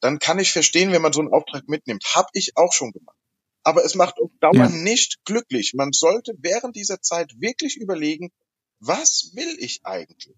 dann 0.00 0.18
kann 0.18 0.38
ich 0.38 0.52
verstehen, 0.52 0.92
wenn 0.92 1.02
man 1.02 1.12
so 1.12 1.20
einen 1.20 1.32
Auftrag 1.32 1.68
mitnimmt. 1.68 2.04
Hab 2.14 2.28
ich 2.32 2.56
auch 2.56 2.72
schon 2.72 2.92
gemacht. 2.92 3.16
Aber 3.62 3.84
es 3.84 3.94
macht 3.94 4.18
auf 4.18 4.30
Dauer 4.40 4.54
ja. 4.54 4.68
nicht 4.68 5.24
glücklich. 5.24 5.74
Man 5.74 5.92
sollte 5.92 6.34
während 6.38 6.76
dieser 6.76 7.02
Zeit 7.02 7.32
wirklich 7.38 7.76
überlegen, 7.76 8.30
was 8.78 9.32
will 9.34 9.56
ich 9.58 9.80
eigentlich? 9.84 10.36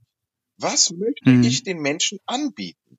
Was 0.57 0.91
möchte 0.91 1.31
mhm. 1.31 1.45
ich 1.45 1.63
den 1.63 1.79
Menschen 1.79 2.19
anbieten? 2.27 2.99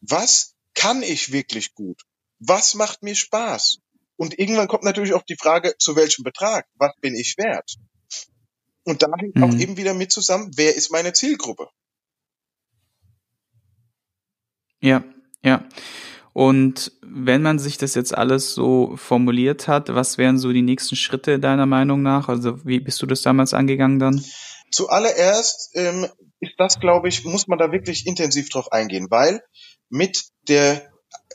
Was 0.00 0.54
kann 0.74 1.02
ich 1.02 1.32
wirklich 1.32 1.74
gut? 1.74 2.02
Was 2.46 2.74
macht 2.74 3.02
mir 3.02 3.14
Spaß? 3.14 3.78
Und 4.16 4.38
irgendwann 4.38 4.68
kommt 4.68 4.84
natürlich 4.84 5.14
auch 5.14 5.22
die 5.22 5.36
Frage, 5.36 5.74
zu 5.78 5.96
welchem 5.96 6.22
Betrag? 6.22 6.66
Was 6.76 6.92
bin 7.00 7.14
ich 7.14 7.36
wert? 7.36 7.76
Und 8.84 9.02
da 9.02 9.08
hängt 9.18 9.36
mhm. 9.36 9.44
auch 9.44 9.54
eben 9.54 9.76
wieder 9.76 9.94
mit 9.94 10.12
zusammen, 10.12 10.52
wer 10.56 10.76
ist 10.76 10.90
meine 10.90 11.12
Zielgruppe? 11.12 11.68
Ja, 14.80 15.02
ja. 15.42 15.66
Und 16.34 16.92
wenn 17.00 17.42
man 17.42 17.58
sich 17.58 17.78
das 17.78 17.94
jetzt 17.94 18.14
alles 18.14 18.54
so 18.54 18.96
formuliert 18.96 19.68
hat, 19.68 19.94
was 19.94 20.18
wären 20.18 20.38
so 20.38 20.52
die 20.52 20.62
nächsten 20.62 20.96
Schritte 20.96 21.38
deiner 21.38 21.64
Meinung 21.64 22.02
nach? 22.02 22.28
Also 22.28 22.64
wie 22.66 22.80
bist 22.80 23.00
du 23.00 23.06
das 23.06 23.22
damals 23.22 23.54
angegangen 23.54 23.98
dann? 23.98 24.22
Zuallererst 24.70 25.70
ähm, 25.74 26.08
ist 26.40 26.54
das, 26.58 26.80
glaube 26.80 27.08
ich, 27.08 27.24
muss 27.24 27.46
man 27.46 27.58
da 27.58 27.70
wirklich 27.70 28.06
intensiv 28.06 28.50
drauf 28.50 28.72
eingehen, 28.72 29.06
weil 29.10 29.42
mit 29.88 30.24
der 30.48 30.93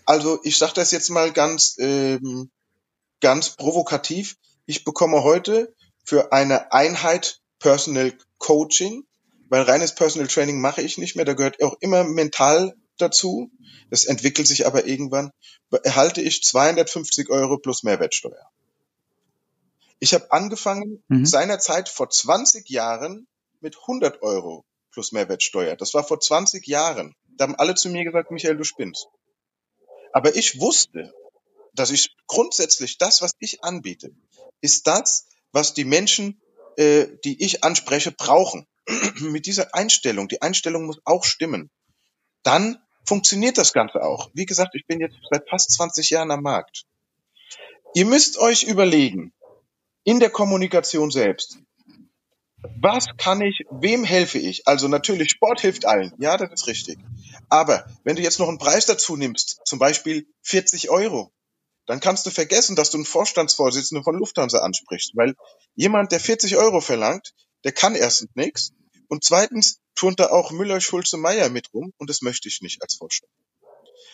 also 0.10 0.40
ich 0.42 0.58
sage 0.58 0.74
das 0.74 0.90
jetzt 0.90 1.10
mal 1.10 1.32
ganz, 1.32 1.76
ähm, 1.78 2.50
ganz 3.22 3.52
provokativ. 3.52 4.38
Ich 4.66 4.84
bekomme 4.84 5.24
heute 5.24 5.72
für 6.04 6.34
eine 6.34 6.72
Einheit 6.72 7.42
Personal 7.60 8.18
Coaching, 8.40 9.04
weil 9.50 9.62
reines 9.62 9.94
Personal 9.94 10.28
Training 10.28 10.62
mache 10.62 10.82
ich 10.82 10.98
nicht 10.98 11.16
mehr, 11.16 11.26
da 11.26 11.34
gehört 11.34 11.62
auch 11.62 11.76
immer 11.80 12.06
mental 12.06 12.74
dazu. 12.98 13.52
Das 13.92 14.06
entwickelt 14.06 14.48
sich 14.48 14.66
aber 14.66 14.88
irgendwann. 14.88 15.30
Erhalte 15.84 16.22
ich 16.22 16.42
250 16.42 17.30
Euro 17.30 17.60
plus 17.60 17.84
Mehrwertsteuer. 17.84 18.50
Ich 20.00 20.16
habe 20.16 20.32
angefangen 20.32 21.04
mhm. 21.08 21.28
seinerzeit 21.28 21.88
vor 21.88 22.10
20 22.10 22.68
Jahren 22.68 23.28
mit 23.62 23.78
100 23.78 24.24
Euro 24.24 24.66
plus 24.92 25.12
Mehrwertsteuer. 25.12 25.76
Das 25.76 25.94
war 25.94 26.04
vor 26.04 26.20
20 26.20 26.66
Jahren. 26.66 27.16
Da 27.38 27.44
haben 27.44 27.56
alle 27.56 27.76
zu 27.76 27.90
mir 27.90 28.04
gesagt, 28.04 28.32
Michael, 28.32 28.58
du 28.58 28.64
spinnst. 28.64 29.08
Aber 30.14 30.36
ich 30.36 30.60
wusste, 30.60 31.14
dass 31.74 31.92
ich 31.92 32.16
grundsätzlich 32.28 32.98
das, 32.98 33.22
was 33.22 33.32
ich 33.40 33.64
anbiete, 33.64 34.12
ist 34.62 34.88
das, 34.88 35.28
was 35.52 35.74
die 35.74 35.86
Menschen, 35.86 36.42
äh, 36.78 37.08
die 37.24 37.44
ich 37.44 37.64
anspreche, 37.64 38.12
brauchen. 38.12 38.68
Mit 39.20 39.46
dieser 39.46 39.74
Einstellung, 39.76 40.28
die 40.28 40.42
Einstellung 40.42 40.86
muss 40.86 41.00
auch 41.06 41.24
stimmen. 41.24 41.70
Dann 42.44 42.78
funktioniert 43.06 43.58
das 43.58 43.74
Ganze 43.74 44.04
auch. 44.04 44.30
Wie 44.34 44.46
gesagt, 44.46 44.76
ich 44.76 44.86
bin 44.86 45.00
jetzt 45.00 45.16
seit 45.30 45.50
fast 45.50 45.72
20 45.72 46.10
Jahren 46.10 46.32
am 46.32 46.42
Markt. 46.42 46.86
Ihr 47.96 48.06
müsst 48.06 48.38
euch 48.38 48.64
überlegen, 48.64 49.34
in 50.04 50.20
der 50.20 50.30
Kommunikation 50.30 51.12
selbst, 51.12 51.58
was 52.82 53.06
kann 53.18 53.42
ich, 53.42 53.66
wem 53.72 54.04
helfe 54.04 54.38
ich? 54.38 54.68
Also 54.68 54.88
natürlich, 54.88 55.32
Sport 55.32 55.62
hilft 55.62 55.86
allen. 55.86 56.14
Ja, 56.18 56.38
das 56.38 56.52
ist 56.52 56.68
richtig. 56.68 57.00
Aber 57.50 57.86
wenn 58.04 58.16
du 58.16 58.22
jetzt 58.22 58.40
noch 58.40 58.50
einen 58.50 58.58
Preis 58.58 58.86
dazu 58.86 59.16
nimmst, 59.16 59.62
zum 59.66 59.80
Beispiel 59.80 60.28
40 60.42 60.90
Euro, 60.90 61.32
dann 61.86 62.00
kannst 62.00 62.26
du 62.26 62.30
vergessen, 62.30 62.76
dass 62.76 62.92
du 62.92 62.98
einen 62.98 63.06
Vorstandsvorsitzenden 63.06 64.04
von 64.04 64.16
Lufthansa 64.16 64.60
ansprichst, 64.60 65.14
weil 65.16 65.36
jemand, 65.76 66.12
der 66.12 66.20
40 66.20 66.58
Euro 66.58 66.82
verlangt, 66.82 67.34
der 67.64 67.72
kann 67.72 67.96
erstens 67.96 68.30
nichts 68.36 68.74
und 69.08 69.24
zweitens 69.24 69.80
turnt 69.96 70.20
da 70.20 70.30
auch 70.30 70.52
Müller, 70.52 70.82
Schulze, 70.82 71.18
Meier 71.18 71.50
mit 71.50 71.74
rum 71.74 71.94
und 71.98 72.10
das 72.10 72.22
möchte 72.22 72.48
ich 72.48 72.62
nicht 72.62 72.82
als 72.82 72.96
Vorstand. 72.96 73.32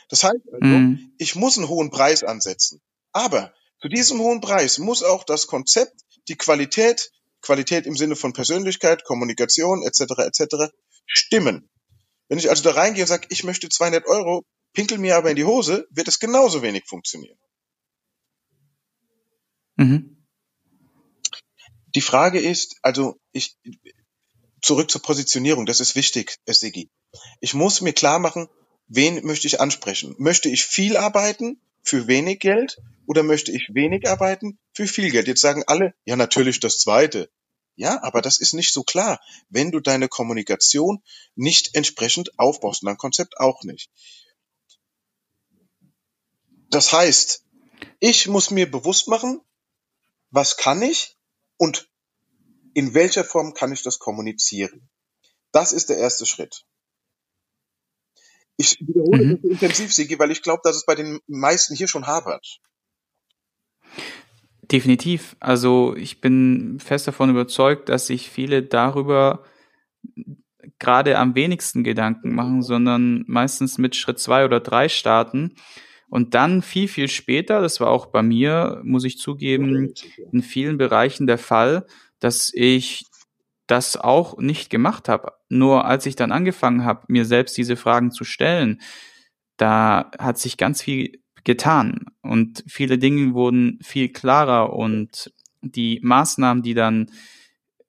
Das 0.09 0.23
heißt 0.23 0.53
also, 0.53 0.65
mhm. 0.65 1.13
ich 1.17 1.35
muss 1.35 1.57
einen 1.57 1.67
hohen 1.67 1.89
Preis 1.89 2.23
ansetzen. 2.23 2.81
Aber 3.11 3.53
zu 3.81 3.89
diesem 3.89 4.19
hohen 4.19 4.41
Preis 4.41 4.77
muss 4.77 5.03
auch 5.03 5.23
das 5.23 5.47
Konzept, 5.47 5.93
die 6.27 6.35
Qualität, 6.35 7.11
Qualität 7.41 7.85
im 7.85 7.95
Sinne 7.95 8.15
von 8.15 8.33
Persönlichkeit, 8.33 9.03
Kommunikation 9.03 9.83
etc. 9.83 10.19
etc. 10.19 10.73
stimmen. 11.05 11.69
Wenn 12.27 12.39
ich 12.39 12.49
also 12.49 12.63
da 12.63 12.71
reingehe 12.71 13.03
und 13.03 13.07
sage, 13.07 13.27
ich 13.29 13.43
möchte 13.43 13.69
200 13.69 14.05
Euro, 14.07 14.45
pinkel 14.73 14.97
mir 14.97 15.15
aber 15.15 15.29
in 15.29 15.35
die 15.35 15.45
Hose, 15.45 15.87
wird 15.91 16.07
es 16.07 16.19
genauso 16.19 16.61
wenig 16.61 16.85
funktionieren. 16.85 17.37
Mhm. 19.77 20.17
Die 21.95 22.01
Frage 22.01 22.39
ist, 22.39 22.77
also 22.81 23.19
ich 23.31 23.57
zurück 24.61 24.91
zur 24.91 25.01
Positionierung, 25.01 25.65
das 25.65 25.79
ist 25.79 25.95
wichtig, 25.95 26.39
Sigi. 26.47 26.89
Ich 27.39 27.53
muss 27.53 27.81
mir 27.81 27.93
klar 27.93 28.19
machen, 28.19 28.49
wen 28.87 29.25
möchte 29.25 29.47
ich 29.47 29.61
ansprechen? 29.61 30.15
Möchte 30.17 30.49
ich 30.49 30.63
viel 30.65 30.97
arbeiten 30.97 31.61
für 31.83 32.07
wenig 32.07 32.39
Geld 32.39 32.77
oder 33.05 33.23
möchte 33.23 33.51
ich 33.51 33.69
wenig 33.73 34.09
arbeiten 34.09 34.57
für 34.73 34.87
viel 34.87 35.11
Geld? 35.11 35.27
Jetzt 35.27 35.41
sagen 35.41 35.63
alle, 35.67 35.93
ja 36.03 36.15
natürlich 36.15 36.59
das 36.59 36.79
Zweite. 36.79 37.29
Ja, 37.75 38.01
aber 38.03 38.21
das 38.21 38.37
ist 38.37 38.53
nicht 38.53 38.73
so 38.73 38.83
klar, 38.83 39.19
wenn 39.49 39.71
du 39.71 39.79
deine 39.79 40.07
Kommunikation 40.07 41.03
nicht 41.35 41.75
entsprechend 41.75 42.39
aufbaust 42.39 42.83
und 42.83 42.87
dein 42.87 42.97
Konzept 42.97 43.37
auch 43.37 43.63
nicht. 43.63 43.89
Das 46.69 46.93
heißt, 46.93 47.43
ich 47.99 48.27
muss 48.27 48.51
mir 48.51 48.69
bewusst 48.69 49.07
machen, 49.07 49.41
was 50.31 50.57
kann 50.57 50.81
ich 50.81 51.17
und 51.57 51.89
In 52.73 52.93
welcher 52.93 53.23
Form 53.23 53.53
kann 53.53 53.71
ich 53.71 53.83
das 53.83 53.99
kommunizieren? 53.99 54.89
Das 55.51 55.71
ist 55.71 55.89
der 55.89 55.97
erste 55.97 56.25
Schritt. 56.25 56.65
Ich 58.57 58.79
wiederhole 58.81 59.23
mhm. 59.23 59.41
das 59.41 59.51
intensiv, 59.51 59.93
Sigi, 59.93 60.19
weil 60.19 60.31
ich 60.31 60.41
glaube, 60.41 60.61
dass 60.63 60.75
es 60.75 60.85
bei 60.85 60.95
den 60.95 61.19
meisten 61.27 61.75
hier 61.75 61.87
schon 61.87 62.05
hapert. 62.07 62.59
Definitiv. 64.71 65.35
Also 65.39 65.95
ich 65.95 66.21
bin 66.21 66.79
fest 66.79 67.07
davon 67.07 67.29
überzeugt, 67.29 67.89
dass 67.89 68.07
sich 68.07 68.29
viele 68.29 68.63
darüber 68.63 69.43
gerade 70.79 71.17
am 71.17 71.35
wenigsten 71.35 71.83
Gedanken 71.83 72.33
machen, 72.33 72.61
sondern 72.61 73.23
meistens 73.27 73.77
mit 73.77 73.95
Schritt 73.95 74.19
zwei 74.19 74.45
oder 74.45 74.59
drei 74.59 74.89
starten. 74.89 75.55
Und 76.09 76.33
dann 76.33 76.61
viel, 76.61 76.87
viel 76.87 77.07
später, 77.07 77.61
das 77.61 77.79
war 77.79 77.89
auch 77.89 78.07
bei 78.07 78.23
mir, 78.23 78.81
muss 78.83 79.03
ich 79.03 79.17
zugeben, 79.17 79.93
in 80.31 80.41
vielen 80.41 80.77
Bereichen 80.77 81.27
der 81.27 81.37
Fall, 81.37 81.85
dass 82.19 82.51
ich 82.53 83.05
das 83.67 83.97
auch 83.97 84.37
nicht 84.37 84.69
gemacht 84.69 85.09
habe. 85.09 85.33
Nur 85.49 85.85
als 85.85 86.05
ich 86.05 86.15
dann 86.15 86.31
angefangen 86.31 86.85
habe, 86.85 87.05
mir 87.07 87.25
selbst 87.25 87.57
diese 87.57 87.75
Fragen 87.75 88.11
zu 88.11 88.23
stellen, 88.23 88.81
da 89.57 90.11
hat 90.19 90.37
sich 90.37 90.57
ganz 90.57 90.81
viel 90.81 91.19
getan 91.45 92.05
und 92.21 92.63
viele 92.67 92.97
Dinge 92.97 93.33
wurden 93.33 93.79
viel 93.81 94.09
klarer 94.09 94.73
und 94.73 95.31
die 95.61 95.99
Maßnahmen, 96.03 96.63
die 96.63 96.73
dann 96.73 97.11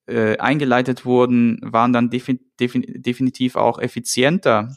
äh, 0.06 0.38
eingeleitet 0.38 1.04
wurden, 1.04 1.58
waren 1.62 1.92
dann 1.92 2.10
defi 2.10 2.40
defi 2.60 2.80
definitiv 2.80 3.56
auch 3.56 3.78
effizienter. 3.78 4.74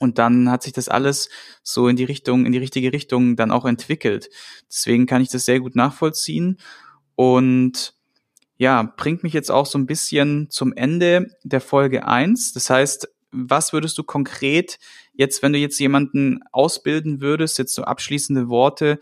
Und 0.00 0.18
dann 0.18 0.48
hat 0.50 0.62
sich 0.62 0.72
das 0.72 0.88
alles 0.88 1.28
so 1.62 1.88
in 1.88 1.96
die 1.96 2.04
Richtung, 2.04 2.46
in 2.46 2.52
die 2.52 2.58
richtige 2.58 2.92
Richtung 2.92 3.34
dann 3.34 3.50
auch 3.50 3.64
entwickelt. 3.64 4.30
Deswegen 4.68 5.06
kann 5.06 5.22
ich 5.22 5.30
das 5.30 5.44
sehr 5.44 5.58
gut 5.58 5.74
nachvollziehen. 5.74 6.58
Und 7.16 7.94
ja, 8.58 8.82
bringt 8.96 9.22
mich 9.24 9.32
jetzt 9.32 9.50
auch 9.50 9.66
so 9.66 9.78
ein 9.78 9.86
bisschen 9.86 10.50
zum 10.50 10.72
Ende 10.72 11.30
der 11.42 11.60
Folge 11.60 12.06
eins. 12.06 12.52
Das 12.52 12.70
heißt, 12.70 13.08
was 13.30 13.72
würdest 13.72 13.98
du 13.98 14.02
konkret 14.02 14.78
jetzt, 15.12 15.42
wenn 15.42 15.52
du 15.52 15.58
jetzt 15.58 15.78
jemanden 15.78 16.40
ausbilden 16.52 17.20
würdest, 17.20 17.58
jetzt 17.58 17.74
so 17.74 17.82
abschließende 17.82 18.48
Worte, 18.48 18.98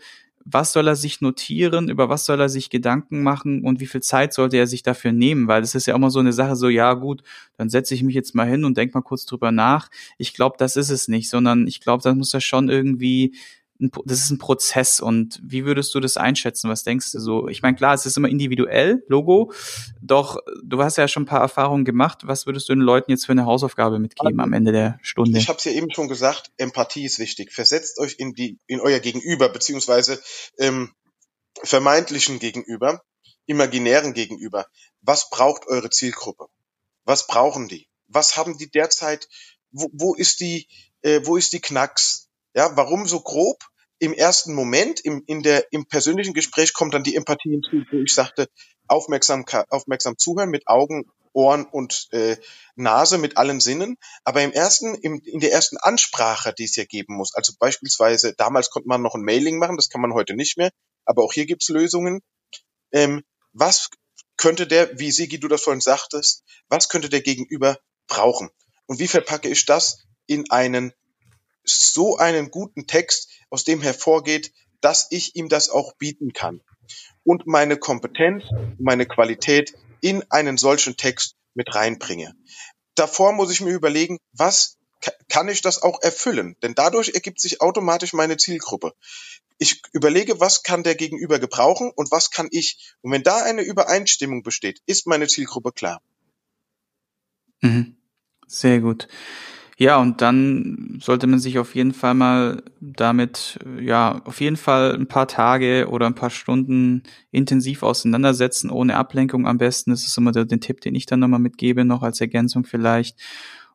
was 0.49 0.71
soll 0.71 0.87
er 0.87 0.95
sich 0.95 1.19
notieren, 1.19 1.89
über 1.89 2.07
was 2.07 2.25
soll 2.25 2.39
er 2.39 2.47
sich 2.47 2.69
Gedanken 2.69 3.21
machen 3.21 3.65
und 3.65 3.81
wie 3.81 3.85
viel 3.85 4.01
Zeit 4.01 4.33
sollte 4.33 4.55
er 4.55 4.65
sich 4.65 4.81
dafür 4.81 5.11
nehmen? 5.11 5.49
Weil 5.49 5.59
das 5.59 5.75
ist 5.75 5.87
ja 5.87 5.95
immer 5.95 6.09
so 6.09 6.19
eine 6.19 6.31
Sache, 6.31 6.55
so 6.55 6.69
ja 6.69 6.93
gut, 6.93 7.21
dann 7.57 7.69
setze 7.69 7.93
ich 7.93 8.01
mich 8.01 8.15
jetzt 8.15 8.33
mal 8.33 8.47
hin 8.47 8.63
und 8.63 8.77
denk 8.77 8.93
mal 8.93 9.01
kurz 9.01 9.25
drüber 9.25 9.51
nach. 9.51 9.89
Ich 10.17 10.33
glaube, 10.33 10.55
das 10.57 10.77
ist 10.77 10.89
es 10.89 11.09
nicht, 11.09 11.29
sondern 11.29 11.67
ich 11.67 11.81
glaube, 11.81 12.01
das 12.01 12.15
muss 12.15 12.33
er 12.33 12.39
schon 12.39 12.69
irgendwie 12.69 13.35
das 13.79 14.19
ist 14.19 14.29
ein 14.31 14.37
Prozess 14.37 14.99
und 14.99 15.39
wie 15.43 15.65
würdest 15.65 15.93
du 15.93 15.99
das 15.99 16.17
einschätzen? 16.17 16.69
Was 16.69 16.83
denkst 16.83 17.11
du 17.11 17.19
so? 17.19 17.47
Ich 17.47 17.61
meine, 17.61 17.75
klar, 17.75 17.93
es 17.93 18.05
ist 18.05 18.17
immer 18.17 18.29
individuell, 18.29 19.03
Logo, 19.07 19.53
doch 20.01 20.37
du 20.63 20.81
hast 20.81 20.97
ja 20.97 21.07
schon 21.07 21.23
ein 21.23 21.27
paar 21.27 21.41
Erfahrungen 21.41 21.85
gemacht. 21.85 22.21
Was 22.23 22.45
würdest 22.45 22.69
du 22.69 22.73
den 22.73 22.81
Leuten 22.81 23.11
jetzt 23.11 23.25
für 23.25 23.33
eine 23.33 23.45
Hausaufgabe 23.45 23.99
mitgeben 23.99 24.39
am 24.39 24.53
Ende 24.53 24.71
der 24.71 24.99
Stunde? 25.01 25.37
Ich 25.37 25.49
habe 25.49 25.59
es 25.59 25.65
ja 25.65 25.71
eben 25.71 25.91
schon 25.91 26.07
gesagt, 26.07 26.51
Empathie 26.57 27.05
ist 27.05 27.19
wichtig. 27.19 27.53
Versetzt 27.53 27.99
euch 27.99 28.15
in 28.17 28.33
die 28.33 28.59
in 28.67 28.79
euer 28.79 28.99
Gegenüber 28.99 29.49
beziehungsweise 29.49 30.19
ähm, 30.57 30.93
vermeintlichen 31.63 32.39
Gegenüber, 32.39 33.01
imaginären 33.45 34.13
Gegenüber. 34.13 34.65
Was 35.01 35.29
braucht 35.29 35.67
eure 35.67 35.89
Zielgruppe? 35.89 36.47
Was 37.05 37.27
brauchen 37.27 37.67
die? 37.67 37.87
Was 38.07 38.37
haben 38.37 38.57
die 38.57 38.69
derzeit? 38.69 39.27
Wo, 39.71 39.89
wo 39.93 40.15
ist 40.15 40.39
die? 40.39 40.67
Äh, 41.01 41.21
wo 41.23 41.37
ist 41.37 41.53
die 41.53 41.61
Knacks? 41.61 42.26
Ja, 42.57 42.75
warum 42.75 43.05
so 43.05 43.19
grob? 43.19 43.63
Im 43.99 44.13
ersten 44.13 44.55
Moment, 44.55 44.99
im, 45.01 45.21
in 45.27 45.43
der, 45.43 45.71
im 45.71 45.85
persönlichen 45.85 46.33
Gespräch 46.33 46.73
kommt 46.73 46.95
dann 46.95 47.03
die 47.03 47.15
Empathie 47.15 47.51
hinzu, 47.51 47.83
wo 47.91 47.97
ich 47.97 48.11
sagte, 48.11 48.49
aufmerksam, 48.87 49.45
aufmerksam 49.69 50.17
zuhören 50.17 50.49
mit 50.49 50.67
Augen, 50.67 51.05
Ohren 51.33 51.65
und 51.65 52.07
äh, 52.13 52.35
Nase, 52.75 53.19
mit 53.19 53.37
allen 53.37 53.59
Sinnen. 53.59 53.95
Aber 54.23 54.41
im 54.41 54.51
ersten, 54.53 54.95
im, 54.95 55.21
in 55.23 55.39
der 55.39 55.51
ersten 55.51 55.77
Ansprache, 55.77 56.51
die 56.51 56.63
es 56.63 56.75
ja 56.75 56.85
geben 56.85 57.15
muss, 57.15 57.35
also 57.35 57.53
beispielsweise, 57.59 58.33
damals 58.33 58.71
konnte 58.71 58.87
man 58.87 59.03
noch 59.03 59.13
ein 59.13 59.21
Mailing 59.21 59.59
machen, 59.59 59.77
das 59.77 59.89
kann 59.89 60.01
man 60.01 60.13
heute 60.13 60.33
nicht 60.33 60.57
mehr, 60.57 60.71
aber 61.05 61.23
auch 61.23 61.33
hier 61.33 61.45
gibt's 61.45 61.69
Lösungen. 61.69 62.21
Ähm, 62.91 63.23
was 63.53 63.91
könnte 64.35 64.65
der, 64.65 64.97
wie 64.97 65.11
Sigi 65.11 65.39
du 65.39 65.47
das 65.47 65.61
vorhin 65.61 65.81
sagtest, 65.81 66.43
was 66.69 66.89
könnte 66.89 67.09
der 67.09 67.21
Gegenüber 67.21 67.77
brauchen? 68.07 68.49
Und 68.87 68.97
wie 68.97 69.07
verpacke 69.07 69.47
ich 69.47 69.67
das 69.67 70.07
in 70.25 70.49
einen 70.49 70.91
so 71.69 72.17
einen 72.17 72.51
guten 72.51 72.87
Text, 72.87 73.29
aus 73.49 73.63
dem 73.63 73.81
hervorgeht, 73.81 74.51
dass 74.81 75.07
ich 75.09 75.35
ihm 75.35 75.49
das 75.49 75.69
auch 75.69 75.93
bieten 75.95 76.33
kann 76.33 76.61
und 77.23 77.47
meine 77.47 77.77
Kompetenz, 77.77 78.43
meine 78.79 79.05
Qualität 79.05 79.73
in 80.01 80.23
einen 80.29 80.57
solchen 80.57 80.95
Text 80.95 81.35
mit 81.53 81.73
reinbringe. 81.73 82.33
Davor 82.95 83.33
muss 83.33 83.51
ich 83.51 83.61
mir 83.61 83.73
überlegen, 83.73 84.17
was 84.31 84.77
kann 85.29 85.49
ich 85.49 85.61
das 85.61 85.81
auch 85.81 86.01
erfüllen? 86.01 86.55
Denn 86.61 86.73
dadurch 86.73 87.09
ergibt 87.09 87.39
sich 87.39 87.61
automatisch 87.61 88.13
meine 88.13 88.37
Zielgruppe. 88.37 88.93
Ich 89.59 89.81
überlege, 89.91 90.39
was 90.39 90.63
kann 90.63 90.83
der 90.83 90.95
Gegenüber 90.95 91.39
gebrauchen 91.39 91.91
und 91.95 92.11
was 92.11 92.31
kann 92.31 92.47
ich. 92.51 92.95
Und 93.01 93.11
wenn 93.11 93.23
da 93.23 93.43
eine 93.43 93.61
Übereinstimmung 93.61 94.43
besteht, 94.43 94.81
ist 94.85 95.07
meine 95.07 95.27
Zielgruppe 95.27 95.71
klar. 95.71 96.01
Mhm. 97.61 97.97
Sehr 98.47 98.79
gut. 98.79 99.07
Ja, 99.79 99.97
und 99.97 100.21
dann 100.21 100.97
sollte 101.03 101.27
man 101.27 101.37
sich 101.37 101.59
auf 101.59 101.75
jeden 101.75 101.93
Fall 101.93 102.15
mal 102.15 102.63
damit, 102.81 103.59
ja, 103.79 104.23
auf 104.25 104.41
jeden 104.41 104.57
Fall 104.57 104.95
ein 104.95 105.07
paar 105.07 105.27
Tage 105.27 105.87
oder 105.89 106.07
ein 106.07 106.15
paar 106.15 106.31
Stunden 106.31 107.03
intensiv 107.29 107.83
auseinandersetzen, 107.83 108.71
ohne 108.71 108.95
Ablenkung 108.97 109.45
am 109.45 109.59
besten. 109.59 109.91
Das 109.91 110.03
ist 110.03 110.17
immer 110.17 110.31
der, 110.31 110.45
der 110.45 110.59
Tipp, 110.59 110.81
den 110.81 110.95
ich 110.95 111.05
dann 111.05 111.19
nochmal 111.19 111.39
mitgebe, 111.39 111.85
noch 111.85 112.01
als 112.01 112.19
Ergänzung 112.19 112.65
vielleicht. 112.65 113.19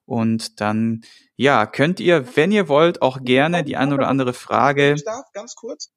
Und 0.05 0.61
dann, 0.61 1.05
ja, 1.37 1.67
könnt 1.67 2.01
ihr, 2.01 2.37
wenn 2.37 2.51
ihr 2.51 2.67
wollt, 2.67 3.01
auch 3.01 3.23
gerne 3.23 3.63
die 3.63 3.77
eine 3.77 3.95
oder 3.95 4.09
andere 4.09 4.33
Frage. 4.33 4.95
Ich 4.95 5.05
darf 5.05 5.31
ganz 5.33 5.55
kurz. 5.55 5.93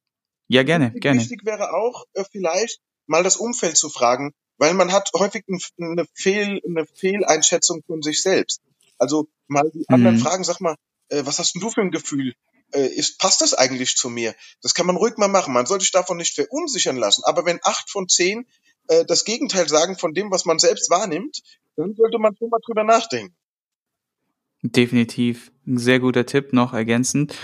Ja, 0.47 0.61
gerne, 0.61 0.85
wichtig, 0.85 1.01
gerne. 1.01 1.19
Wichtig 1.19 1.45
wäre 1.45 1.73
auch, 1.73 2.05
äh, 2.13 2.23
vielleicht 2.31 2.79
mal 3.07 3.23
das 3.23 3.37
Umfeld 3.37 3.75
zu 3.75 3.89
fragen, 3.89 4.33
weil 4.57 4.75
man 4.75 4.91
hat 4.91 5.09
häufig 5.15 5.45
eine, 5.47 6.05
Fehl, 6.13 6.61
eine 6.63 6.85
Fehleinschätzung 6.85 7.81
von 7.87 8.03
sich 8.03 8.21
selbst. 8.21 8.61
Also 8.97 9.27
mal 9.47 9.69
die 9.73 9.87
anderen 9.89 10.15
mhm. 10.15 10.21
fragen, 10.21 10.43
sag 10.43 10.61
mal, 10.61 10.75
äh, 11.09 11.25
was 11.25 11.39
hast 11.39 11.55
denn 11.55 11.61
du 11.61 11.69
für 11.69 11.81
ein 11.81 11.91
Gefühl? 11.91 12.33
Äh, 12.71 12.87
ist, 12.87 13.19
passt 13.19 13.41
das 13.41 13.53
eigentlich 13.53 13.95
zu 13.95 14.09
mir? 14.09 14.35
Das 14.61 14.73
kann 14.73 14.85
man 14.85 14.95
ruhig 14.95 15.17
mal 15.17 15.27
machen. 15.27 15.53
Man 15.53 15.65
sollte 15.65 15.83
sich 15.83 15.91
davon 15.91 16.17
nicht 16.17 16.33
verunsichern 16.33 16.97
lassen. 16.97 17.23
Aber 17.25 17.45
wenn 17.45 17.59
acht 17.63 17.89
von 17.89 18.07
zehn 18.07 18.47
äh, 18.87 19.05
das 19.05 19.23
Gegenteil 19.23 19.67
sagen 19.67 19.97
von 19.97 20.13
dem, 20.13 20.31
was 20.31 20.45
man 20.45 20.59
selbst 20.59 20.89
wahrnimmt, 20.89 21.41
dann 21.75 21.93
sollte 21.95 22.17
man 22.19 22.35
schon 22.37 22.49
mal 22.49 22.59
drüber 22.65 22.83
nachdenken. 22.83 23.35
Definitiv. 24.61 25.51
Ein 25.67 25.77
sehr 25.77 25.99
guter 25.99 26.25
Tipp 26.25 26.53
noch 26.53 26.73
ergänzend. 26.73 27.35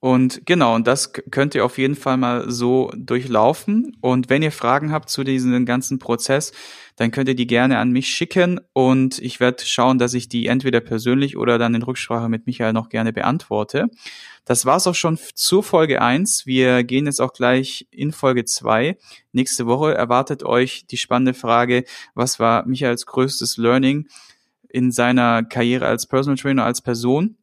Und 0.00 0.46
genau, 0.46 0.74
und 0.76 0.86
das 0.86 1.12
könnt 1.12 1.54
ihr 1.54 1.62
auf 1.62 1.76
jeden 1.76 1.94
Fall 1.94 2.16
mal 2.16 2.50
so 2.50 2.90
durchlaufen. 2.96 3.94
Und 4.00 4.30
wenn 4.30 4.42
ihr 4.42 4.50
Fragen 4.50 4.92
habt 4.92 5.10
zu 5.10 5.24
diesem 5.24 5.66
ganzen 5.66 5.98
Prozess, 5.98 6.52
dann 6.96 7.10
könnt 7.10 7.28
ihr 7.28 7.34
die 7.34 7.46
gerne 7.46 7.76
an 7.78 7.92
mich 7.92 8.08
schicken 8.08 8.60
und 8.72 9.18
ich 9.18 9.40
werde 9.40 9.62
schauen, 9.64 9.98
dass 9.98 10.14
ich 10.14 10.30
die 10.30 10.46
entweder 10.46 10.80
persönlich 10.80 11.36
oder 11.36 11.58
dann 11.58 11.74
in 11.74 11.82
Rücksprache 11.82 12.30
mit 12.30 12.46
Michael 12.46 12.72
noch 12.72 12.88
gerne 12.88 13.12
beantworte. 13.12 13.88
Das 14.46 14.64
war's 14.64 14.86
auch 14.86 14.94
schon 14.94 15.18
zur 15.34 15.62
Folge 15.62 16.00
eins. 16.00 16.46
Wir 16.46 16.82
gehen 16.82 17.04
jetzt 17.04 17.20
auch 17.20 17.34
gleich 17.34 17.86
in 17.90 18.12
Folge 18.12 18.46
zwei. 18.46 18.96
Nächste 19.32 19.66
Woche 19.66 19.94
erwartet 19.94 20.42
euch 20.44 20.86
die 20.86 20.96
spannende 20.96 21.34
Frage, 21.34 21.84
was 22.14 22.40
war 22.40 22.66
Michaels 22.66 23.04
größtes 23.04 23.58
Learning 23.58 24.08
in 24.70 24.92
seiner 24.92 25.42
Karriere 25.42 25.86
als 25.86 26.06
Personal 26.06 26.38
Trainer, 26.38 26.64
als 26.64 26.80
Person? 26.80 27.36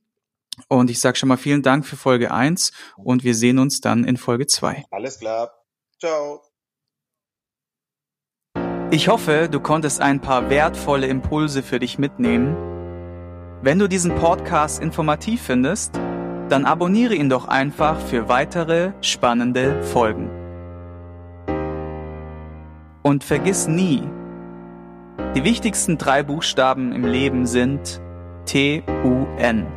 Und 0.67 0.89
ich 0.89 0.99
sage 0.99 1.17
schon 1.17 1.29
mal 1.29 1.37
vielen 1.37 1.61
Dank 1.61 1.85
für 1.85 1.95
Folge 1.95 2.31
1 2.31 2.71
und 2.97 3.23
wir 3.23 3.35
sehen 3.35 3.59
uns 3.59 3.81
dann 3.81 4.03
in 4.03 4.17
Folge 4.17 4.47
2. 4.47 4.85
Alles 4.91 5.19
klar. 5.19 5.51
Ciao. 5.99 6.41
Ich 8.89 9.09
hoffe, 9.09 9.49
du 9.51 9.59
konntest 9.59 10.01
ein 10.01 10.21
paar 10.21 10.49
wertvolle 10.49 11.07
Impulse 11.07 11.61
für 11.61 11.79
dich 11.79 11.97
mitnehmen. 11.99 12.55
Wenn 13.61 13.79
du 13.79 13.87
diesen 13.87 14.15
Podcast 14.15 14.81
informativ 14.81 15.41
findest, 15.41 15.95
dann 16.49 16.65
abonniere 16.65 17.15
ihn 17.15 17.29
doch 17.29 17.47
einfach 17.47 17.99
für 17.99 18.29
weitere 18.29 18.93
spannende 19.01 19.83
Folgen. 19.83 20.29
Und 23.03 23.23
vergiss 23.23 23.67
nie, 23.67 24.03
die 25.35 25.43
wichtigsten 25.43 25.97
drei 25.97 26.23
Buchstaben 26.23 26.93
im 26.93 27.05
Leben 27.05 27.45
sind 27.45 28.01
T-U-N. 28.45 29.67